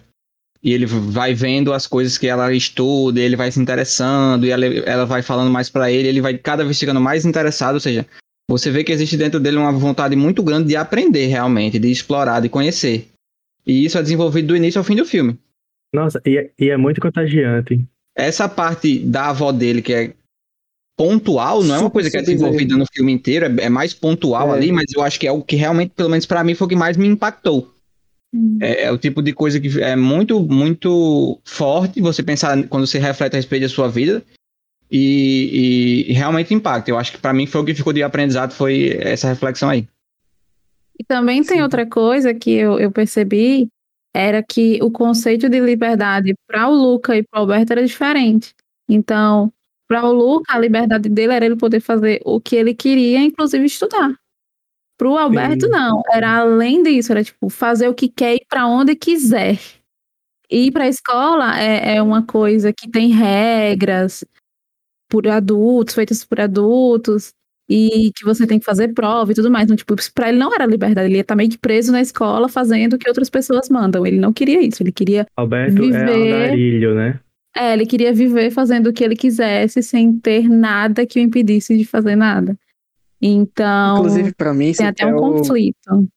[0.64, 4.66] e ele vai vendo as coisas que ela estuda, ele vai se interessando, e ela,
[4.66, 8.06] ela vai falando mais para ele, ele vai cada vez ficando mais interessado, ou seja,
[8.50, 12.42] você vê que existe dentro dele uma vontade muito grande de aprender realmente, de explorar,
[12.42, 13.08] de conhecer.
[13.66, 15.38] E isso é desenvolvido do início ao fim do filme.
[15.94, 17.88] Nossa, e é, e é muito contagiante.
[18.18, 20.14] Essa parte da avó dele, que é
[20.98, 24.52] pontual, não é uma coisa que é desenvolvida no filme inteiro, é, é mais pontual
[24.54, 24.58] É.
[24.58, 26.70] ali, mas eu acho que é o que realmente, pelo menos pra mim, foi o
[26.70, 27.72] que mais me impactou.
[28.60, 32.98] É, é o tipo de coisa que é muito, muito forte você pensar quando você
[33.00, 34.24] reflete a respeito da sua vida
[34.92, 36.90] e, e- e realmente impacta.
[36.90, 39.88] Eu acho que pra mim foi o que ficou de aprendizado, foi essa reflexão aí.
[41.00, 41.64] E também tem Sim.
[41.64, 43.68] outra coisa que eu, eu percebi,
[44.14, 48.54] era que o conceito de liberdade para o Luca e para o Alberto era diferente.
[48.90, 49.52] Então,
[49.88, 53.66] para o Luca, a liberdade dele era ele poder fazer o que ele queria, inclusive
[53.66, 54.16] estudar.
[54.98, 55.72] Para o Alberto, Sim.
[55.72, 56.02] não.
[56.12, 59.60] Era além disso, era tipo fazer o que quer e para onde quiser.
[60.50, 64.24] Ir para a escola é, é uma coisa que tem regras
[65.10, 67.34] por adultos, feitas por adultos
[67.70, 69.66] e que você tem que fazer prova e tudo mais.
[69.66, 72.02] Então, tipo, isso pra ele não era liberdade, ele ia estar meio que preso na
[72.02, 74.06] escola fazendo o que outras pessoas mandam.
[74.06, 75.26] Ele não queria isso, ele queria.
[75.36, 77.20] Alberto é Viver- andarilho, né?
[77.56, 81.76] É, ele queria viver fazendo o que ele quisesse sem ter nada que o impedisse
[81.78, 82.56] de fazer nada.
[83.22, 86.08] Então, Inclusive, pra mim, isso tem até é um o- conflito.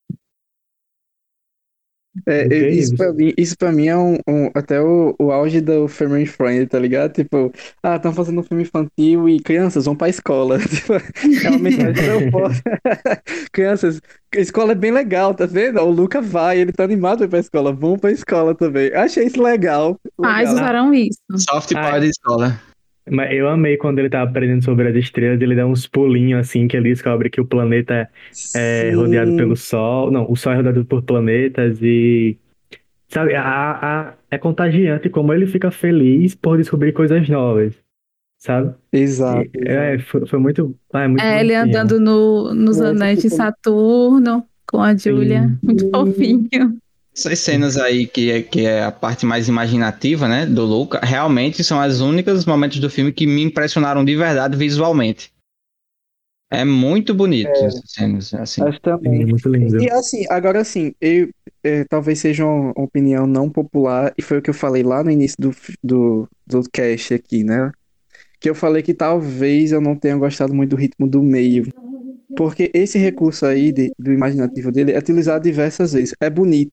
[2.26, 5.60] É, é, isso, pra mim, isso pra mim é um, um- até o, o auge
[5.60, 7.12] do family friend, tá ligado?
[7.12, 10.58] Tipo, ah, estão fazendo um filme infantil e crianças vão pra escola.
[10.68, 12.62] Tipo, é uma mensagem tão forte.
[13.52, 14.00] Crianças,
[14.34, 15.80] a escola é bem legal, tá vendo?
[15.80, 18.92] O Luca vai, ele tá animado pra ir pra escola, vão pra escola também.
[18.92, 19.96] Achei isso legal.
[20.16, 20.54] Pais legal.
[20.54, 21.18] usaram isso.
[21.48, 22.60] Soft Ah, de escola.
[23.08, 26.68] Mas eu amei quando ele tá aprendendo sobre as estrelas, ele dá uns pulinhos assim,
[26.68, 28.08] que ele descobre que o planeta
[28.54, 28.96] é Sim.
[28.96, 30.10] rodeado pelo Sol.
[30.10, 32.38] Não, o Sol é rodeado por planetas e.
[33.08, 37.74] Sabe, a, a- é contagiante como ele fica feliz por descobrir coisas novas.
[38.38, 38.74] Sabe?
[38.92, 39.50] Exato.
[39.54, 40.74] E- É, foi, foi muito.
[40.92, 45.48] Ah, é muito É, ele andando no, nos anéis de Saturno com a Julia.
[45.48, 45.58] Sim.
[45.62, 46.78] Muito fofinho.
[47.16, 51.62] Essas cenas aí, que é, que é a parte mais imaginativa, né, do Luca, realmente
[51.64, 55.32] são as únicas momentos do filme que me impressionaram de verdade visualmente.
[56.52, 58.62] É muito bonito essas cenas, assim.
[58.62, 59.20] Acho também.
[59.20, 59.80] Sim, muito lindo.
[59.80, 61.28] E assim, agora assim, eu,
[61.62, 65.10] é, talvez seja uma opinião não popular, e foi o que eu falei lá no
[65.12, 67.70] início do, do, do cast aqui, né?
[68.40, 71.68] Que eu falei que talvez eu não tenha gostado muito do ritmo do meio.
[72.36, 76.14] Porque esse recurso aí de- do imaginativo dele é utilizado diversas vezes.
[76.20, 76.70] É bonito,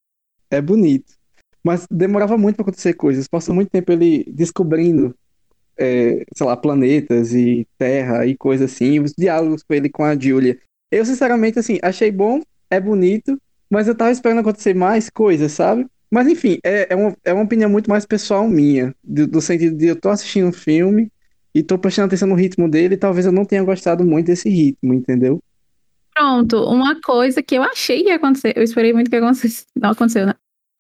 [0.49, 1.13] é bonito.
[1.63, 3.27] Mas demorava muito para acontecer coisas.
[3.27, 5.15] Passou muito tempo ele descobrindo,
[5.77, 8.99] é, sei lá, planetas e terra e coisa assim.
[8.99, 10.57] Os diálogos com ele com a Julia.
[10.91, 13.37] Eu, sinceramente, assim, achei bom, é bonito,
[13.69, 15.85] mas eu tava esperando acontecer mais coisas, sabe?
[16.09, 19.75] Mas enfim, é, é, uma, é uma opinião muito mais pessoal minha, do, do sentido
[19.75, 21.11] de eu tô assistindo um filme
[21.53, 24.49] e tô prestando atenção no ritmo dele, e talvez eu não tenha gostado muito desse
[24.49, 25.41] ritmo, entendeu?
[26.17, 29.91] Pronto, uma coisa que eu achei que ia acontecer, eu esperei muito que acontecesse, não
[29.91, 30.33] aconteceu, né?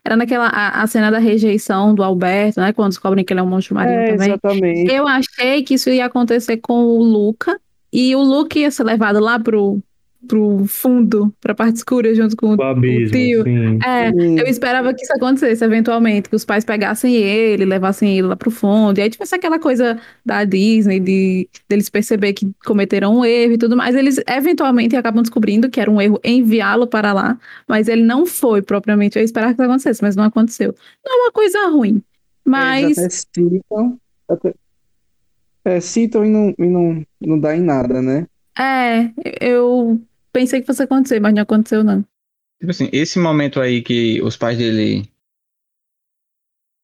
[0.03, 2.73] Era naquela a, a cena da rejeição do Alberto, né?
[2.73, 4.27] Quando descobrem que ele é um monstro marinho É, também.
[4.29, 4.91] exatamente.
[4.91, 7.59] Eu achei que isso ia acontecer com o Luca
[7.91, 9.79] e o Luca ia ser levado lá pro,
[10.27, 13.43] pro fundo, pra parte escura, junto com O abismo, tio.
[13.43, 13.79] sim.
[13.85, 18.27] É, Hum, eu esperava que isso acontecesse eventualmente, que os pais pegassem ele, levassem ele
[18.27, 23.17] lá pro fundo, e aí tivesse aquela coisa da Disney, de deles perceber que cometeram
[23.17, 23.95] um erro e tudo mais.
[23.95, 28.61] Eles eventualmente acabam descobrindo que era um erro enviá-lo para lá, mas ele não foi
[28.61, 29.17] propriamente.
[29.17, 30.75] Eu esperava que isso acontecesse, mas não aconteceu.
[31.05, 32.01] Não é uma coisa ruim,
[32.45, 34.53] mas Eles até citam, até-
[35.65, 38.25] é, citam e, não, e não, não dá em nada, né?
[38.59, 39.11] é,
[39.41, 40.01] eu
[40.37, 42.01] pensei que fosse acontecer, mas não aconteceu, não.
[42.59, 45.07] Tipo assim, esse momento aí que os pais dele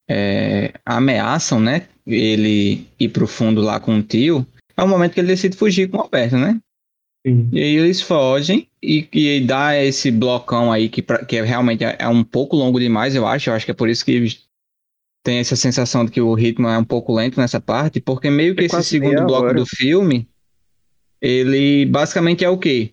[0.09, 1.87] é, ameaçam, né?
[2.05, 5.89] Ele ir pro fundo lá com o tio, é o momento que ele decide fugir
[5.89, 6.59] com o Alberto, né?
[7.25, 7.49] sim.
[7.53, 11.83] E aí eles fogem e, e dá esse blocão aí que, pra- que é realmente
[11.83, 13.49] é, é um pouco longo demais, eu acho.
[13.49, 14.27] Eu acho que é por isso que
[15.23, 18.53] tem essa sensação de que o ritmo é um pouco lento nessa parte, porque meio
[18.55, 19.53] que É esse quase segundo bloco hora.
[19.53, 20.27] do filme,
[21.21, 22.92] ele basicamente é o quê?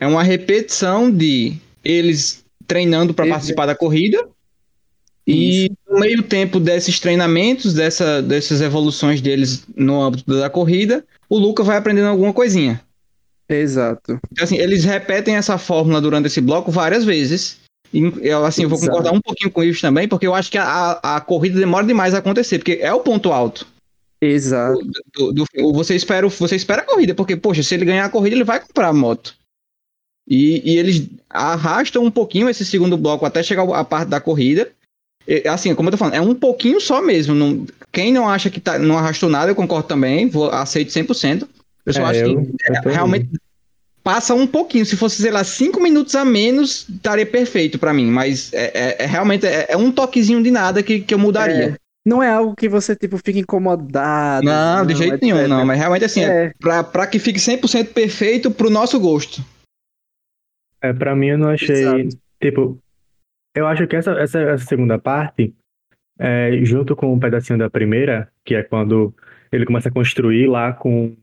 [0.00, 4.28] É uma repetição de eles treinando para participar da corrida
[5.30, 11.38] e no meio tempo desses treinamentos, dessa, dessas evoluções deles no âmbito da corrida, o
[11.38, 12.80] Luca vai aprendendo alguma coisinha.
[13.46, 14.18] Exato.
[14.32, 17.58] Então, assim, eles repetem essa fórmula durante esse bloco várias vezes.
[17.92, 20.56] E, eu, assim, eu vou concordar um pouquinho com isso também, porque eu acho que
[20.56, 23.66] a, a, corrida demora demais a acontecer, porque é o ponto alto.
[24.20, 24.78] Exato.
[25.14, 28.34] Do, do- você, espera, você espera a corrida, porque, poxa, se ele ganhar a corrida,
[28.34, 29.36] ele vai comprar a moto.
[30.28, 34.68] E, e eles arrastam um pouquinho esse segundo bloco até chegar a parte da corrida.
[35.26, 37.34] é, assim, como eu tô falando, é um pouquinho só mesmo.
[37.34, 41.46] Não, quem não acha que tá, não arrastou nada, eu concordo também, vou, aceito 100%.
[41.86, 42.50] Eu só É, acho eu- que
[42.86, 43.28] eu é, realmente
[44.04, 44.84] passa um pouquinho.
[44.86, 48.06] Se fosse, sei lá, cinco minutos a menos, estaria perfeito pra mim.
[48.10, 51.76] Mas é, é- é realmente é, é um toquezinho de nada que, que eu mudaria.
[52.06, 54.44] Não é algo que você, tipo, fica incomodado.
[54.46, 55.64] não, de jeito nenhum, não.
[55.66, 56.26] Mas realmente assim, é.
[56.46, 59.42] É, pra, pra que fique 100% perfeito pro nosso gosto.
[60.80, 61.74] É, pra mim eu não achei.
[61.74, 62.18] Exato.
[62.40, 62.78] Tipo,
[63.54, 65.54] eu acho que essa, essa, essa segunda parte,
[66.18, 69.12] é, junto com um pedacinho da primeira, que é quando
[69.50, 71.16] ele começa a construir lá com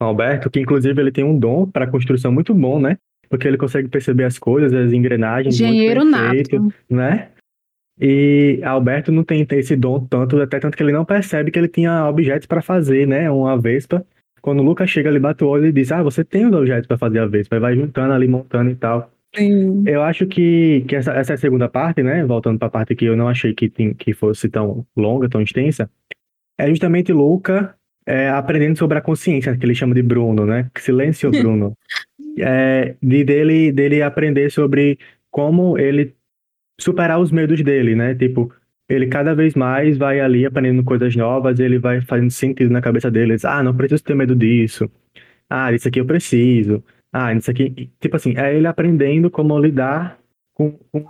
[0.00, 2.98] o Alberto, que inclusive ele tem um dom para construção muito bom, né?
[3.28, 6.74] Porque ele consegue perceber as coisas, as engrenagens, Engenheiro perfeito, nato.
[6.88, 7.30] né?
[8.00, 11.68] E Alberto não tem esse dom tanto, até tanto que ele não percebe que ele
[11.68, 13.30] tinha objetos para fazer, né?
[13.30, 14.06] Uma Vespa.
[14.48, 16.86] Quando o Lucas chega, ele bate o olho e diz: Ah, você tem os objetos
[16.86, 17.56] para fazer a Vespa.
[17.56, 19.12] E vai juntando ali, montando e tal.
[19.36, 19.84] Sim.
[19.86, 22.24] Eu acho que, que essa, essa é a segunda parte, né?
[22.24, 25.90] Voltando para a parte que eu não achei que, que fosse tão longa, tão extensa.
[26.58, 27.74] É justamente Luca
[28.06, 30.70] é, aprendendo sobre a consciência, que ele chama de Bruno, né?
[30.78, 31.76] Silêncio, Bruno.
[32.38, 34.98] É, de dele, dele aprender sobre
[35.30, 36.14] como ele
[36.80, 38.14] superar os medos dele, né?
[38.14, 38.50] Tipo,
[38.88, 43.10] ele cada vez mais vai ali aprendendo coisas novas, ele vai fazendo sentido na cabeça
[43.10, 43.34] dele.
[43.34, 44.90] Diz, ah, não preciso ter medo disso.
[45.50, 46.82] Ah, isso aqui eu preciso.
[47.12, 47.90] Ah, isso aqui.
[48.00, 50.18] Tipo assim, é ele aprendendo como lidar
[50.54, 51.06] com, com,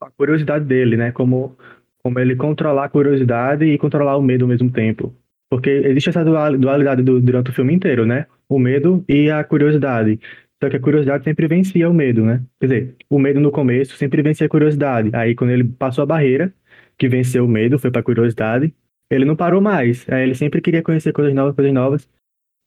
[0.00, 1.12] a curiosidade dele, né?
[1.12, 1.56] Como,
[2.02, 5.14] como ele controlar a curiosidade e controlar o medo ao mesmo tempo.
[5.50, 8.26] Porque existe essa dual- dualidade do- durante o filme inteiro, né?
[8.48, 10.18] O medo e a curiosidade.
[10.62, 12.40] Só que a curiosidade sempre vencia o medo, né?
[12.60, 15.10] Quer dizer, o medo no começo sempre vencia a curiosidade.
[15.12, 16.54] Aí, quando ele passou a barreira,
[16.96, 18.72] que venceu o medo, foi pra curiosidade,
[19.10, 20.08] ele não parou mais.
[20.08, 22.08] Aí, ele sempre queria conhecer coisas novas, coisas novas.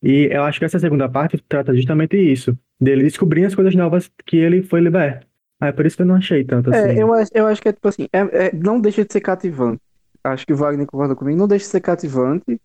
[0.04, 4.12] E eu acho que essa segunda parte trata justamente isso, dele descobrindo as coisas novas
[4.26, 5.26] que ele foi liberto.
[5.62, 6.90] Ah, é por isso que eu não achei tanto assim.
[6.90, 9.22] É, eu acho, eu acho que é tipo assim, é- é- não deixa de ser
[9.22, 9.80] cativante.
[10.22, 12.60] Acho que o Wagner concorda comigo, não deixa de ser cativante.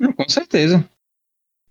[0.00, 0.88] Não, com certeza.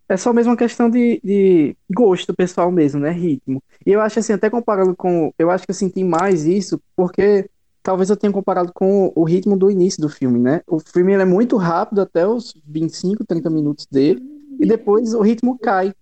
[0.07, 3.09] É só mesmo uma questão de, de gosto pessoal mesmo, né?
[3.11, 3.63] Ritmo.
[3.85, 5.31] E eu acho assim, até comparando com.
[5.37, 7.49] Eu acho que eu senti mais isso porque
[7.81, 10.61] talvez eu tenha comparado com o ritmo do início do filme, né?
[10.67, 14.21] O filme é muito rápido até os 25, 30 minutos dele,
[14.59, 15.93] e depois o ritmo cai.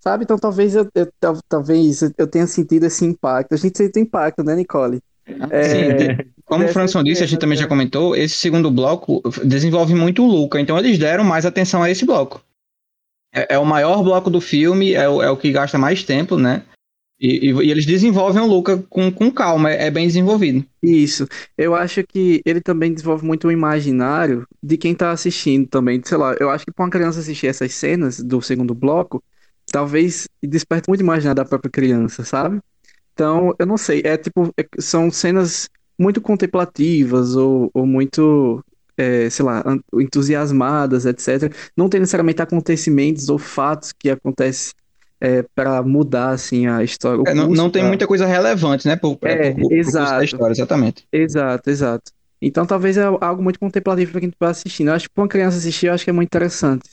[0.00, 0.24] Sabe?
[0.24, 3.52] Então talvez eu, eu- tal- talvez eu tenha sentido esse impacto.
[3.54, 5.00] A gente sente impacto, né, Nicole?
[5.50, 7.68] É, Sim, como o Franson disse, a gente também já né?
[7.68, 12.04] comentou, esse segundo bloco desenvolve muito o Luca, então eles deram mais atenção a esse
[12.04, 12.42] bloco.
[13.34, 16.36] É, é o maior bloco do filme, é o, é o que gasta mais tempo,
[16.36, 16.62] né?
[17.20, 20.64] E, e- e eles desenvolvem o Luca com, com calma, é, é bem desenvolvido.
[20.82, 21.26] Isso.
[21.56, 26.02] Eu acho que ele também desenvolve muito o imaginário de quem tá assistindo também.
[26.04, 29.22] Sei lá, eu acho que pra uma criança assistir essas cenas do segundo bloco,
[29.66, 32.60] talvez desperte muito o imaginário da própria criança, sabe?
[33.14, 35.68] Então, eu não sei, é tipo, é- são cenas
[35.98, 38.64] muito contemplativas ou, ou muito,
[38.96, 39.62] é, sei lá,
[39.94, 41.52] entusiasmadas, etc.
[41.76, 44.72] Não tem necessariamente acontecimentos ou fatos que acontecem
[45.20, 47.22] é, para mudar, assim, a história.
[47.30, 48.96] É, não, não tem muita coisa relevante, né?
[48.96, 50.10] Pro, É, pro- pro exato.
[50.18, 51.06] da história, exatamente.
[51.12, 52.12] Exato, exato.
[52.40, 54.88] Então talvez é algo muito contemplativo para quem tá assistindo.
[54.88, 56.90] Eu acho que pra uma criança assistir, eu acho que é muito interessante.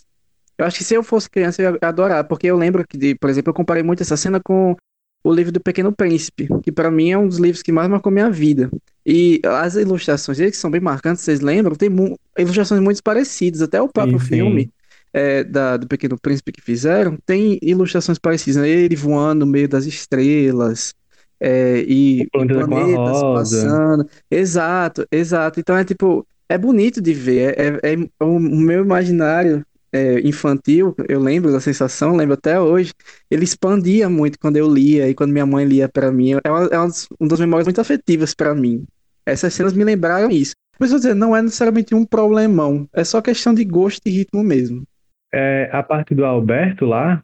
[0.57, 3.15] Eu acho que se eu fosse criança, eu ia adorar, porque eu lembro que, de-
[3.15, 4.75] por exemplo, eu comparei muito essa cena com
[5.23, 8.11] o livro do Pequeno Príncipe, que para mim é um dos livros que mais marcou
[8.11, 8.69] minha vida.
[9.05, 11.75] E as ilustrações dele, que são bem marcantes, vocês lembram?
[11.75, 11.89] Tem
[12.37, 14.27] ilustrações muito parecidas, até o próprio Sim, sim.
[14.27, 14.71] filme
[15.13, 18.69] é, da, do Pequeno Príncipe que fizeram, tem ilustrações parecidas, né?
[18.69, 20.93] Ele voando no meio das estrelas,
[21.39, 24.07] é, e, a planetas passando.
[24.29, 25.59] Exato, exato.
[25.59, 27.55] Então é tipo, é bonito de ver.
[27.59, 32.91] É, é- é o meu imaginário é, infantil, eu lembro da sensação, lembro até hoje.
[33.29, 36.33] Ele expandia muito quando eu lia e quando minha mãe lia pra mim.
[36.43, 36.87] É uma, é uma
[37.27, 38.85] das, memórias muito afetivas pra mim.
[39.25, 40.53] Essas cenas me lembraram isso.
[40.79, 42.87] Mas vou dizer, não é necessariamente um problemão.
[42.93, 44.83] É só questão de gosto e ritmo mesmo.
[45.33, 47.23] É, a parte do Alberto lá,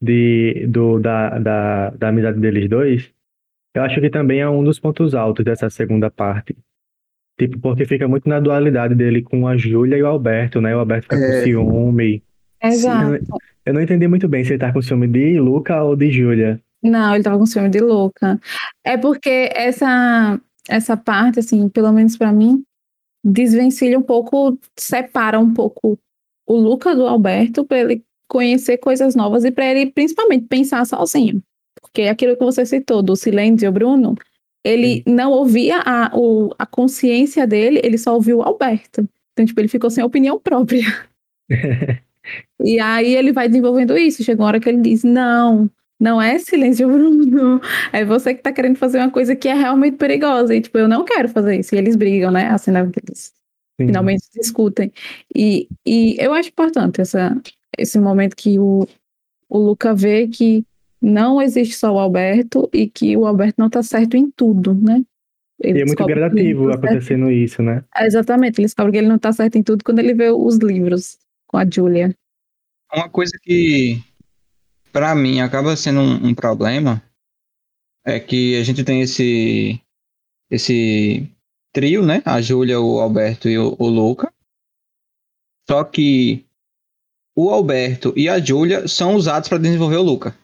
[0.00, 3.10] de, do, da, da, da amizade deles dois,
[3.74, 6.56] eu acho que também é um dos pontos altos dessa segunda parte.
[7.38, 10.74] Tipo, porque fica muito na dualidade dele com a Júlia e o Alberto, né?
[10.74, 11.38] O Alberto fica É.
[11.40, 12.22] com ciúme.
[12.62, 13.18] Exato.
[13.64, 16.60] Eu não entendi muito bem se ele tá com ciúme de Luca ou de Júlia.
[16.82, 18.40] Não, ele tava com ciúme de Luca.
[18.84, 22.64] É porque essa essa parte, assim, pelo menos pra mim,
[23.24, 25.98] desvencilha um pouco, separa um pouco
[26.46, 31.40] o Luca do Alberto para ele conhecer coisas novas e para ele principalmente pensar sozinho.
[31.80, 34.16] Porque é aquilo que você citou do silêncio, Bruno,
[34.66, 39.08] ele não ouvia a, o, a consciência dele, ele só ouviu o Alberto.
[39.32, 40.84] Então, tipo, ele ficou sem opinião própria.
[42.60, 44.24] E aí ele vai desenvolvendo isso.
[44.24, 47.60] Chega uma hora que ele diz: Não, Não é silêncio, Bruno.
[47.92, 50.52] É você que tá querendo fazer uma coisa que é realmente perigosa.
[50.52, 51.72] E, tipo, eu não quero fazer isso.
[51.72, 52.48] E eles brigam, né?
[52.48, 52.80] Assim, né?
[52.80, 53.32] Eles
[53.80, 53.86] Sim.
[53.86, 54.92] finalmente discutem.
[55.32, 57.40] E, e eu acho importante essa,
[57.78, 58.88] esse momento que o,
[59.48, 60.64] o Luca vê que
[61.00, 65.04] não existe só o Alberto e que o Alberto não tá certo em tudo, né?
[65.60, 67.84] Ele E é muito gradativo tá certo acontecendo isso, né?
[67.94, 70.56] é, Exatamente, ele descobre que ele não tá certo em tudo quando ele vê os
[70.58, 72.14] livros com a Julia.
[72.92, 74.02] Uma coisa que,
[74.92, 77.02] pra mim, acaba sendo um, um problema
[78.04, 79.80] é que a gente tem esse
[80.48, 81.28] esse
[81.72, 82.22] trio, né?
[82.24, 84.32] A Júlia, o Alberto e o, o Luca.
[85.68, 86.46] Só que
[87.34, 90.34] o Alberto e a Júlia são usados para desenvolver o Luca.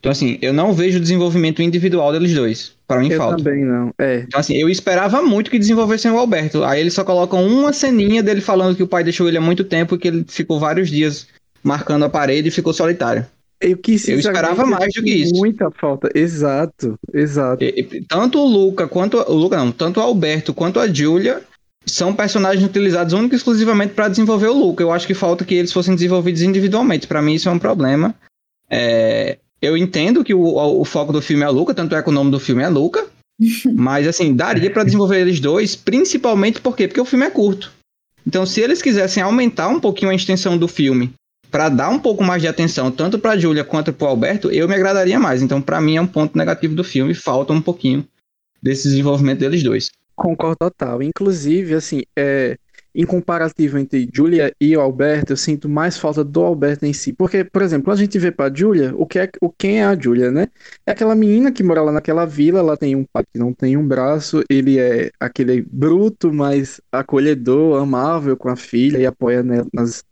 [0.00, 2.72] Então, assim, eu não vejo o desenvolvimento individual deles dois.
[2.88, 3.36] Para mim, Eu falta.
[3.36, 3.92] também não.
[3.98, 4.24] É.
[4.26, 6.64] Então, assim, eu esperava muito que desenvolvessem o Alberto.
[6.64, 9.62] Aí eles só colocam uma ceninha dele falando que o pai deixou ele há muito
[9.62, 11.26] tempo e que ele ficou vários dias
[11.62, 13.26] marcando a parede e ficou solitário.
[13.60, 15.34] Eu, quis, Eu esperava mais do que isso.
[15.36, 16.08] Muita falta.
[16.14, 17.62] Exato, exato.
[17.62, 21.42] E- e tanto o Luca quanto o Luca não, tanto o Alberto quanto a Julia
[21.84, 24.82] são personagens utilizados única e exclusivamente para desenvolver o Luca.
[24.82, 27.06] Eu acho que falta que eles fossem desenvolvidos individualmente.
[27.06, 28.14] Para mim isso é um problema.
[28.70, 32.08] É, eu entendo que o, o foco do filme é o Luca, tanto é que
[32.08, 33.06] o nome do filme é Luca.
[33.74, 36.86] Mas assim, daria para desenvolver eles dois, principalmente por quê?
[36.86, 37.72] Porque o filme é curto.
[38.26, 41.12] Então, se eles quisessem aumentar um pouquinho a extensão do filme
[41.50, 44.74] para dar um pouco mais de atenção tanto para Julia quanto para Alberto, eu me
[44.74, 45.42] agradaria mais.
[45.42, 48.06] Então, para mim é um ponto negativo do filme, falta um pouquinho
[48.62, 49.90] desse desenvolvimento deles dois.
[50.14, 51.02] Concordo total.
[51.02, 52.56] Inclusive, assim, é,
[52.94, 57.12] em comparativo entre Julia e o Alberto, eu sinto mais falta do Alberto em si.
[57.12, 59.84] Porque, por exemplo, quando a gente vê pra Julia, o que é, o, quem é
[59.84, 60.48] a Julia, né?
[60.86, 63.76] É aquela menina que mora lá naquela vila, ela tem um pai que não tem
[63.76, 70.04] um braço, ele é aquele bruto, mas acolhedor, amável com a filha e apoia nas,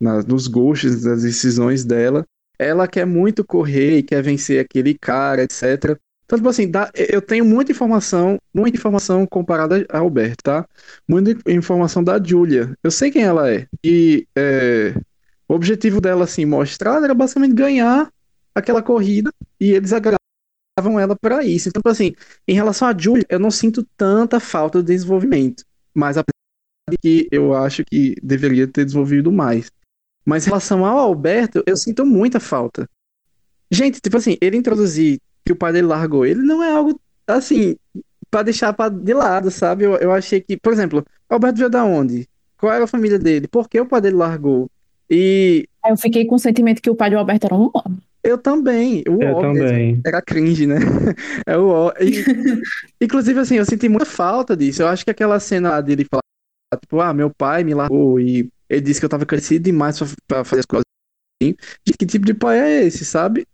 [0.00, 2.24] nas, nos gostos, nas decisões dela.
[2.58, 5.98] Ela quer muito correr e quer vencer aquele cara, etc.
[6.30, 10.64] Então, tipo assim, dá- eu tenho muita informação, muita informação comparada a Alberto, tá?
[11.08, 12.72] Muita informação da Julia.
[12.84, 13.66] Eu sei quem ela é.
[13.82, 14.94] E é,
[15.48, 18.12] o objetivo dela, assim, mostrado era basicamente ganhar
[18.54, 21.68] aquela corrida e eles agravavam ela para isso.
[21.68, 22.14] Então, tipo assim,
[22.46, 25.64] em relação a Julia, eu não sinto tanta falta de desenvolvimento.
[25.92, 26.30] Mas apesar
[26.88, 29.68] de que eu acho que deveria ter desenvolvido mais.
[30.24, 32.88] Mas em relação ao Alberto, eu sinto muita falta.
[33.68, 35.20] Gente, tipo assim, ele introduzir
[35.50, 37.76] que o pai dele largou ele não é algo assim
[38.30, 39.84] pra deixar pra, de lado, sabe?
[39.84, 42.28] Eu, eu achei que, por exemplo, Alberto veio da onde?
[42.56, 43.48] Qual era a família dele?
[43.48, 44.70] Por que o pai dele largou?
[45.10, 47.98] E Aí eu fiquei com o sentimento que o pai do Alberto era um homem.
[48.22, 50.00] eu também, o Eu óbvio, também.
[50.06, 50.76] era cringe, né?
[51.46, 52.22] É o ó- e-
[53.00, 54.82] Inclusive, assim, eu senti muita falta disso.
[54.82, 56.22] Eu acho que aquela cena lá dele falar,
[56.80, 60.06] tipo, ah, meu pai me largou e ele disse que eu tava crescido demais pra,
[60.28, 60.84] pra fazer as coisas
[61.42, 61.56] assim.
[61.84, 63.44] Gente, que tipo de pai é esse, sabe?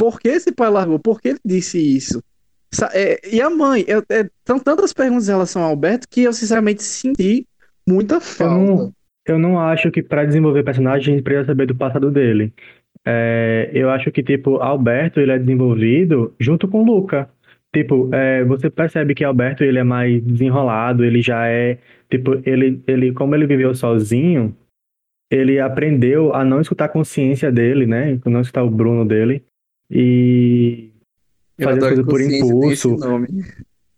[0.00, 0.98] Por que esse pai largou?
[0.98, 2.22] Por que ele disse isso?
[2.94, 3.84] É, e a mãe?
[3.86, 7.46] Eu- é, são tantas perguntas em relação ao Alberto que eu, sinceramente, senti
[7.86, 8.54] muita Eu falta.
[8.54, 8.92] não,
[9.26, 12.50] eu não acho que para desenvolver personagem a gente precisa saber do passado dele.
[13.06, 17.28] É, eu acho que, tipo, Alberto, ele é desenvolvido junto com Luca.
[17.74, 21.78] Tipo, é, você percebe que Alberto, ele é mais desenrolado, ele já é,
[22.10, 24.56] tipo, ele, ele, como ele viveu sozinho,
[25.30, 28.18] ele aprendeu a não escutar a consciência dele, né?
[28.24, 29.44] Não escutar o Bruno dele.
[29.90, 30.92] E
[31.60, 32.96] fazer coisas por impulso.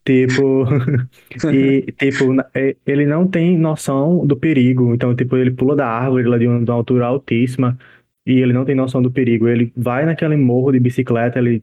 [0.04, 0.64] Tipo,
[1.52, 4.94] e tipo, é, ele não tem noção do perigo.
[4.94, 7.78] Então, tipo, ele pula da árvore lá de uma, de uma altura altíssima
[8.26, 9.48] e ele não tem noção do perigo.
[9.48, 11.62] Ele vai naquele morro de bicicleta, ele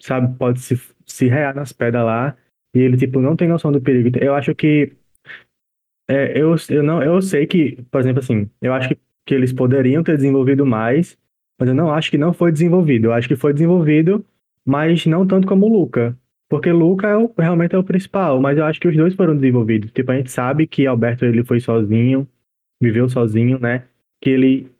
[0.00, 2.36] sabe, pode se, se rear nas pedras lá
[2.74, 4.18] e ele, tipo, não tem noção do perigo.
[4.20, 4.92] Eu acho que
[6.08, 9.52] é, eu, eu não, eu sei que, por exemplo, assim, eu acho que, que eles
[9.52, 11.16] poderiam ter desenvolvido mais,
[11.58, 13.06] mas eu não acho que não foi desenvolvido.
[13.06, 14.24] Eu acho que foi desenvolvido,
[14.64, 16.16] mas não tanto como o Luca.
[16.48, 19.34] Porque Luca é o- realmente é o principal, mas eu acho que os dois foram
[19.36, 19.90] desenvolvidos.
[19.92, 22.28] Tipo, a gente sabe que Alberto ele foi sozinho,
[22.82, 23.84] viveu sozinho, né?
[24.20, 24.70] Que ele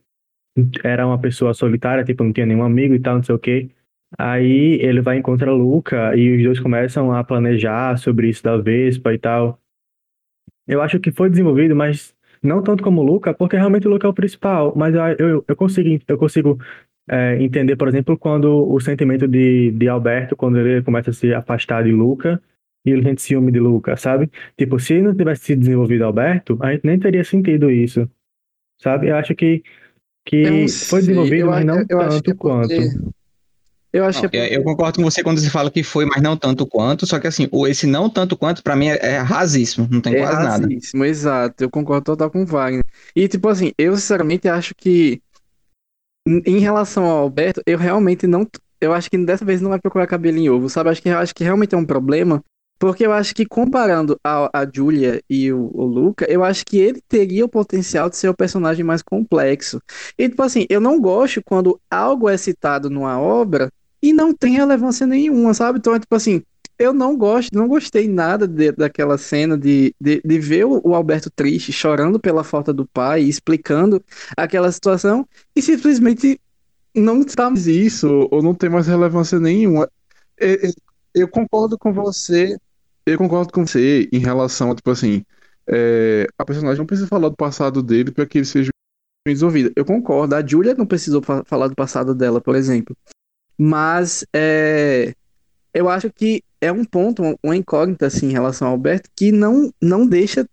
[0.84, 3.70] era uma pessoa solitária, tipo, não tinha nenhum amigo e tal, não sei o quê.
[4.18, 9.12] Aí ele vai encontrar Luca e os dois começam a planejar sobre isso da Vespa
[9.12, 9.58] e tal.
[10.66, 12.13] Eu acho que foi desenvolvido, mas
[12.44, 14.72] não tanto como o Luca, porque realmente o Luca é o principal.
[14.76, 16.58] Mas eu, eu, eu consigo, eu consigo
[17.08, 21.32] é, entender, por exemplo, quando o sentimento de, de Alberto, quando ele começa a se
[21.34, 22.40] afastar de Luca
[22.84, 24.30] e ele sente ciúme de Luca, sabe?
[24.56, 28.08] Tipo, se não tivesse sido desenvolvido Alberto, a gente nem teria sentido isso,
[28.78, 29.08] sabe?
[29.08, 29.62] Eu acho que,
[30.26, 32.74] que Eu foi desenvolvido, eu mas não eu que é tanto quanto.
[33.94, 36.22] Eu acho Não, que é eu concordo com você quando você fala que foi, mas
[36.22, 37.06] não tanto quanto.
[37.06, 39.88] Só que assim, esse não tanto quanto, pra mim, é, é rasíssimo.
[39.90, 40.68] Não tem É quase nada.
[40.68, 41.64] racismo, exato.
[41.64, 42.84] Eu concordo total com o Wagner.
[43.16, 45.20] E, tipo assim, eu sinceramente acho que,
[46.26, 48.46] em em relação ao Alberto, eu realmente não.
[48.80, 50.90] eu acho que dessa vez não vai procurar cabelo em ovo, sabe?
[50.90, 52.42] Acho que, acho que realmente é um problema.
[52.78, 56.76] Porque eu acho que comparando a, a Julia e o, o Luca, eu acho que
[56.78, 59.80] ele teria o potencial de ser o personagem mais complexo.
[60.18, 63.70] E, tipo assim, eu não gosto quando algo é citado numa obra
[64.04, 65.78] e não tem relevância nenhuma, sabe?
[65.78, 66.42] Então, é tipo assim,
[66.78, 71.30] eu não gosto, não gostei nada de, daquela cena de, de, de ver o, Alberto
[71.30, 74.04] triste, chorando pela falta do pai, explicando
[74.36, 75.26] aquela situação,
[75.56, 76.38] e simplesmente
[76.94, 79.88] não está mais isso, ou não tem mais relevância nenhuma.
[80.36, 80.58] Eu,
[81.14, 82.58] eu concordo com você,
[83.06, 85.24] eu concordo com você em relação a, tipo assim,
[85.66, 88.68] é, a personagem não precisa falar do passado dele para que ele seja
[89.26, 89.72] resolvido.
[89.74, 92.94] Eu concordo, a Julia não precisou fa falar do passado dela, por exemplo.
[93.58, 95.14] Mas é,
[95.72, 99.70] eu acho que é um ponto, uma incógnita assim, em relação ao Alberto, que não,
[99.80, 100.46] não deixa.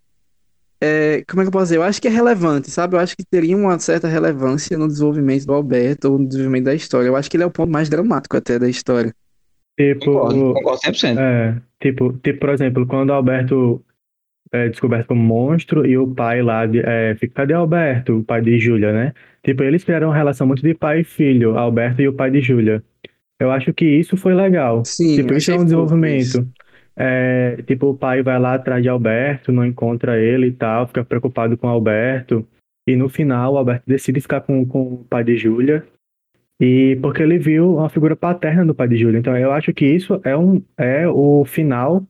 [0.83, 1.77] É, como é que eu posso dizer?
[1.77, 2.95] Eu acho que é relevante, sabe?
[2.95, 6.75] Eu acho que teria uma certa relevância no desenvolvimento do Alberto ou no desenvolvimento da
[6.75, 7.07] história.
[7.07, 9.13] Eu acho que ele é o ponto mais dramático até da história.
[9.79, 11.17] Tipo, concordo, concordo 100%.
[11.19, 13.83] É, tipo, tipo, por exemplo, quando o Alberto
[14.51, 18.19] é descoberto como monstro e o pai lá de, é, fica, cadê Alberto?
[18.19, 19.13] O pai de Júlia, né?
[19.43, 22.41] Tipo, eles criaram uma relação muito de pai e filho, Alberto e o pai de
[22.41, 22.83] Júlia.
[23.39, 24.83] Eu acho que isso foi legal.
[24.85, 26.47] Sim, tipo, isso é um desenvolvimento.
[26.95, 31.03] É, tipo, o pai vai lá atrás de Alberto, não encontra ele e tal, fica
[31.03, 32.47] preocupado com Alberto.
[32.87, 35.83] E no final, o Alberto decide ficar com, com o pai de Júlia.
[36.59, 39.17] E porque ele viu uma figura paterna do pai de Júlia.
[39.17, 42.05] Então, eu acho que isso é, um, é o final.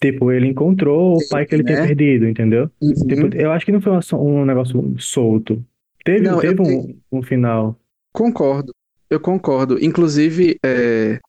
[0.00, 1.74] Tipo, ele encontrou o pai que ele né?
[1.74, 2.70] tinha perdido, entendeu?
[2.80, 2.94] Uhum.
[3.06, 5.62] Tipo, eu acho que não foi um negócio solto.
[6.04, 7.78] Teve, não, teve um, um final.
[8.12, 8.72] Concordo.
[9.10, 9.76] Eu concordo.
[9.84, 11.20] Inclusive, é,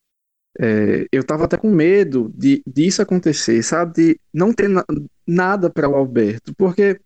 [0.59, 3.93] é, eu tava até com medo de, disso acontecer, sabe?
[3.93, 4.85] De não ter na,
[5.27, 6.53] nada para o Alberto.
[6.55, 6.99] Porque,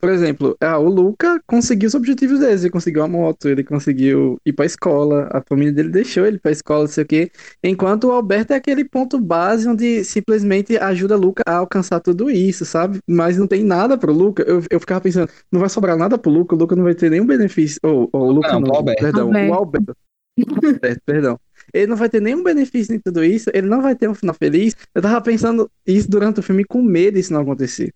[0.00, 2.54] por exemplo, ah, o Luca conseguiu os objetivos dele.
[2.54, 6.50] Ele conseguiu a moto, ele conseguiu ir pra escola, a família dele deixou ele pra
[6.50, 7.30] escola, não sei o quê.
[7.62, 12.30] Enquanto o Alberto é aquele ponto base onde simplesmente ajuda o Luca a alcançar tudo
[12.30, 12.98] isso, sabe?
[13.06, 14.42] Mas não tem nada pro Luca.
[14.42, 17.10] Eu, eu ficava pensando, não vai sobrar nada pro Luca, o Luca não vai ter
[17.10, 17.78] nenhum benefício.
[17.82, 19.02] Ou oh, oh, o Luca não, não, Alberto.
[19.02, 19.52] perdão, Alberto.
[19.52, 21.38] o Alberto perdão.
[21.74, 24.34] Ele não vai ter nenhum benefício em tudo isso, ele não vai ter um final
[24.34, 24.74] feliz.
[24.94, 27.92] Eu tava pensando isso durante o filme com medo disso não acontecer.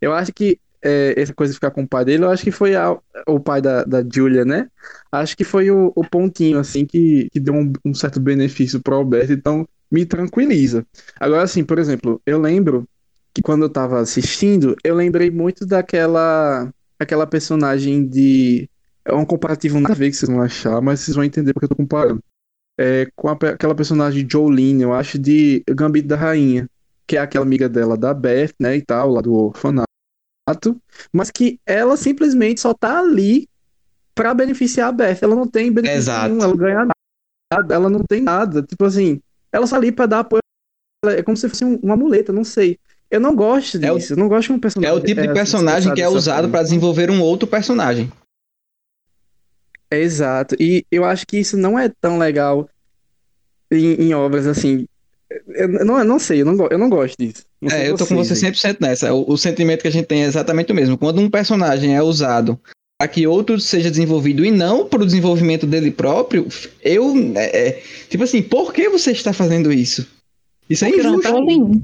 [0.00, 2.50] Eu acho que é, essa coisa de ficar com o pai dele, eu acho que
[2.50, 2.96] foi a,
[3.26, 4.68] o pai da, da Julia, né?
[5.10, 8.96] Acho que foi o, o pontinho, assim, que, que deu um, um certo benefício pro
[8.96, 10.84] Alberto, então me tranquiliza.
[11.18, 12.88] Agora, assim, por exemplo, eu lembro
[13.34, 18.68] que quando eu tava assistindo, eu lembrei muito daquela aquela personagem de
[19.04, 21.66] é um comparativo nada a ver que vocês vão achar, mas vocês vão entender porque
[21.66, 22.20] eu tô comparando.
[22.78, 26.68] É, com a, aquela personagem Jolene, eu acho, de Gambito da Rainha,
[27.06, 29.85] que é aquela amiga dela da Beth, né, e tal, lá do orfanato,
[31.12, 33.48] mas que ela simplesmente só tá ali
[34.14, 35.18] para beneficiar a Beth.
[35.20, 36.28] Ela não tem benefício Exato.
[36.28, 36.88] nenhum, ela ganha
[37.52, 38.62] nada, ela não tem nada.
[38.62, 39.20] Tipo assim,
[39.52, 40.40] ela só ali pra dar apoio.
[41.06, 42.78] É como se fosse uma muleta, não sei.
[43.10, 44.94] Eu não gosto disso, é o, eu não gosto de um personagem.
[44.94, 48.10] É o tipo de personagem que é usado para desenvolver um outro personagem.
[49.90, 50.56] Exato.
[50.58, 52.68] E eu acho que isso não é tão legal
[53.70, 54.86] em, em obras assim.
[55.48, 57.45] Eu não, eu não sei, eu não, eu não gosto disso.
[57.70, 59.12] É, eu tô com você 100% nessa.
[59.14, 60.98] O, o sentimento que a gente tem é exatamente o mesmo.
[60.98, 62.58] Quando um personagem é usado
[62.98, 66.46] para que outro seja desenvolvido e não para o desenvolvimento dele próprio,
[66.82, 67.14] eu.
[67.34, 70.06] É, é, tipo assim, por que você está fazendo isso?
[70.68, 71.82] Isso é injusto.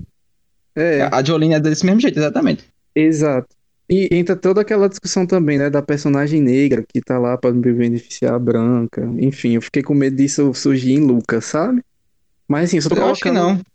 [0.75, 1.09] É.
[1.13, 2.65] A Jolene é desse mesmo jeito, exatamente.
[2.95, 3.49] Exato.
[3.89, 8.35] E entra toda aquela discussão também, né, da personagem negra que tá lá para beneficiar
[8.35, 9.03] a branca.
[9.19, 11.83] Enfim, eu fiquei com medo disso surgir em Lucas, sabe?
[12.49, 13.13] Mas assim, eu só tô eu colocando.
[13.13, 13.72] Acho que não.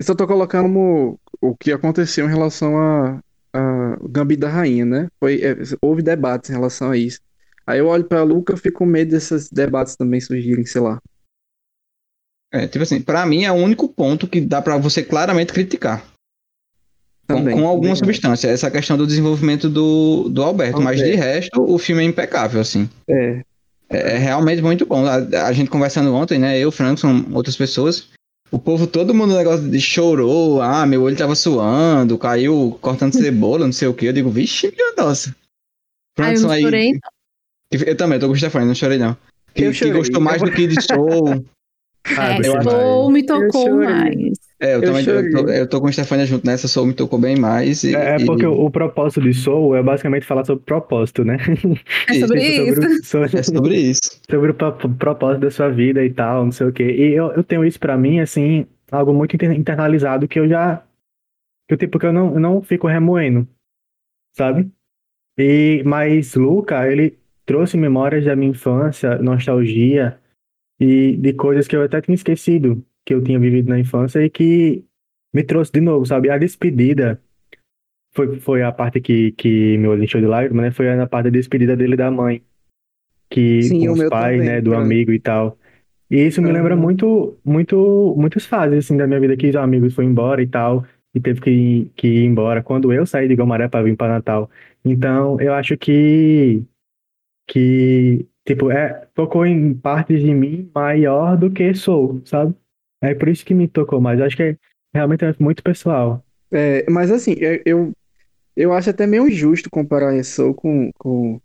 [0.00, 3.20] Eu só tô colocando o que aconteceu em relação a,
[3.52, 5.08] a Gambito da Rainha, né?
[5.20, 7.20] Foi, é, houve debates em relação a isso.
[7.66, 10.98] Aí eu olho pra Luca e fico com medo desses debates também surgirem, sei lá.
[12.50, 16.02] É, tipo assim, pra mim é o único ponto que dá pra você claramente criticar.
[17.26, 18.48] Também, com, com alguma substância.
[18.48, 20.78] Essa questão do desenvolvimento do, do Alberto.
[20.78, 20.82] Alberto.
[20.82, 22.88] Mas de resto, o filme é impecável, assim.
[23.06, 23.42] É.
[23.90, 25.04] É, é realmente muito bom.
[25.04, 26.58] A, a, gente conversando ontem, né?
[26.58, 28.08] Eu, Frankson, outras pessoas.
[28.50, 30.60] O povo, todo mundo negócio de chorou.
[30.60, 34.06] Ah, meu olho tava suando, caiu cortando cebola, não sei o que.
[34.06, 35.34] Eu digo, vixe, meu nossa.
[36.18, 36.90] Ah, eu não chorei.
[36.92, 39.16] Aí, eu também, tô com o Stefani, não chorei não.
[39.54, 41.44] Que, que gostou mais do que de Soul.
[42.16, 44.38] Ah, é, Soul me tocou mais.
[44.60, 46.92] É, eu, eu também eu tô, eu tô, com o Stefania junto nessa, Soul me
[46.92, 47.82] tocou bem mais.
[47.82, 48.46] E, é, é porque e...
[48.46, 51.38] o, o, propósito de Soul é basicamente falar sobre propósito, né?
[52.06, 53.04] É sobre isso.
[53.04, 54.20] Sobre, é sobre isso.
[54.30, 56.84] Sobre o propósito da sua vida e tal, não sei o quê.
[56.84, 60.84] E eu, eu tenho isso pra mim, assim, algo muito internalizado que eu já.
[61.66, 63.48] Que, tipo, que eu não, eu não fico remoendo,
[64.36, 64.70] sabe?
[65.38, 70.18] E, mas Luca, ele trouxe memórias da minha infância, nostalgia,
[70.78, 74.30] e de coisas que eu até tinha esquecido que eu tinha vivido na infância e
[74.30, 74.84] que
[75.32, 76.30] me trouxe de novo, sabe?
[76.30, 77.20] A despedida
[78.12, 80.70] foi, foi a parte que, que olho encheu de lágrimas, né?
[80.70, 82.42] Foi na parte da despedida dele da mãe,
[83.28, 84.60] que Sim, com o os pais, também, né?
[84.60, 84.82] Do cara.
[84.82, 85.58] amigo e tal.
[86.10, 89.94] E isso me lembra muito, muito, muitas fases, assim, da minha vida que os amigos
[89.94, 90.84] foram embora e tal,
[91.14, 94.50] e teve que, que ir embora quando eu saí de Gomaré para vir para Natal.
[94.84, 96.64] Então, eu acho que,
[97.46, 102.56] que, tipo, é, tocou em partes de mim maior do que sou, sabe?
[103.00, 104.18] É por isso que me tocou mais.
[104.18, 104.56] Eu acho que é,
[104.94, 106.24] realmente é muito pessoal.
[106.52, 107.34] É, mas assim,
[107.64, 107.92] eu,
[108.56, 111.40] eu, acho até meio injusto comparar isso com, com,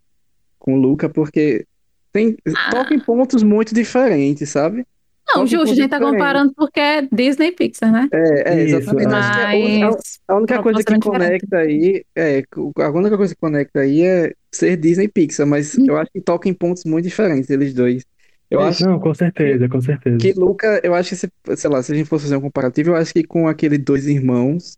[0.58, 1.66] com o Luca, porque
[2.12, 2.72] tem, Ah.
[2.72, 4.86] toca em pontos muito diferentes, sabe?
[5.28, 8.08] Não, Toca justo, a gente tá comparando porque é Disney e Pixar, né?
[8.12, 9.08] É, é, Isso, exatamente.
[9.08, 9.80] é.
[9.80, 10.20] Mas.
[10.28, 12.44] A única coisa que conecta aí é,
[12.78, 16.22] a única coisa que conecta aí é ser Disney e Pixar, mas eu acho que
[16.22, 18.06] toca em pontos muito diferentes eles dois.
[18.50, 20.18] Eu acho Não, com certeza, com certeza.
[20.18, 22.92] que Luca, eu acho que se, sei lá, se a gente fosse fazer um comparativo,
[22.92, 24.78] eu acho que com aquele Dois Irmãos,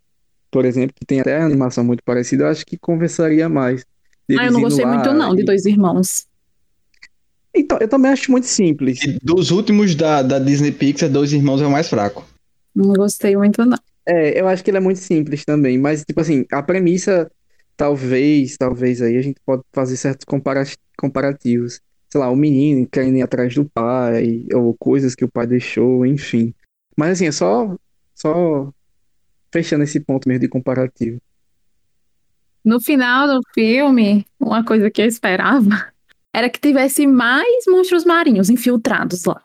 [0.50, 3.86] por exemplo, que tem até a animação muito parecida, eu acho que conversaria mais.
[4.38, 6.26] Ah, eu não gostei lá muito, não, de Dois Irmãos.
[7.56, 9.02] Então, eu também acho muito simples.
[9.04, 12.26] E dos últimos da, da Disney Pixar, Dois Irmãos é o mais fraco.
[12.76, 13.78] Não gostei muito, não.
[14.08, 17.30] É, eu acho que ele é muito simples também, mas, tipo assim, a premissa,
[17.76, 20.64] talvez, talvez aí a gente pode fazer certos compara-
[20.98, 21.82] comparativos.
[22.10, 26.06] Sei lá, o menino querendo ir atrás do pai, ou coisas que o pai deixou,
[26.06, 26.54] enfim.
[26.96, 27.76] Mas, assim, é só,
[28.16, 28.72] só
[29.52, 31.20] fechando esse ponto mesmo de comparativo.
[32.64, 35.88] No final do filme, uma coisa que eu esperava
[36.34, 39.42] era que tivesse mais monstros marinhos infiltrados lá.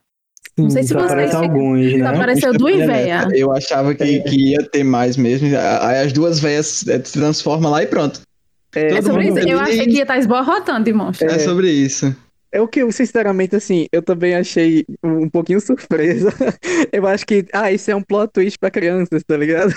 [0.56, 2.06] Não sei se vocês alguns, né?
[2.06, 3.32] apareceu duas véias.
[3.32, 5.48] Eu achava que, que ia ter mais mesmo.
[5.80, 8.20] Aí as duas velhas eh, se transformam lá e pronto.
[8.74, 9.38] É, É sobre isso.
[9.38, 11.26] Eu achei que ia estar esborrotando de monstro.
[11.26, 12.14] É, sobre isso.
[12.53, 16.28] É o que eu, sinceramente, assim, eu também achei um pouquinho surpresa.
[16.92, 19.72] Eu acho que, ah, isso é um plot twist pra crianças, tá ligado?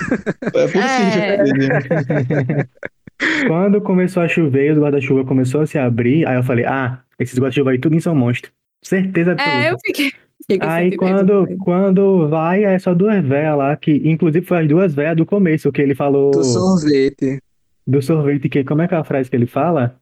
[0.54, 2.60] É possível.
[2.60, 2.68] É.
[3.48, 7.00] Quando começou a chover e o guarda-chuva começou a se abrir, aí eu falei, ah,
[7.18, 8.52] esses guarda-chuva aí tudo são monstros.
[8.84, 9.58] Certeza absoluta.
[9.58, 10.12] É, eu fiquei.
[10.46, 14.94] fiquei Aí quando, quando vai, é só duas véias lá, que inclusive foi as duas
[14.94, 17.40] véias do começo, que ele falou Do sorvete.
[17.88, 19.98] do sorvete, que como é que é a frase que ele fala?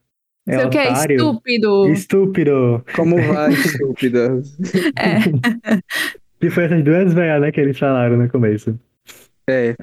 [0.47, 1.87] É Sei o que é estúpido.
[1.89, 2.85] Estúpido.
[2.95, 4.41] Como vai, estúpida?
[4.97, 5.79] É.
[6.39, 8.77] Que foi essas duas véias, né, que eles falaram no começo.
[9.49, 9.73] É.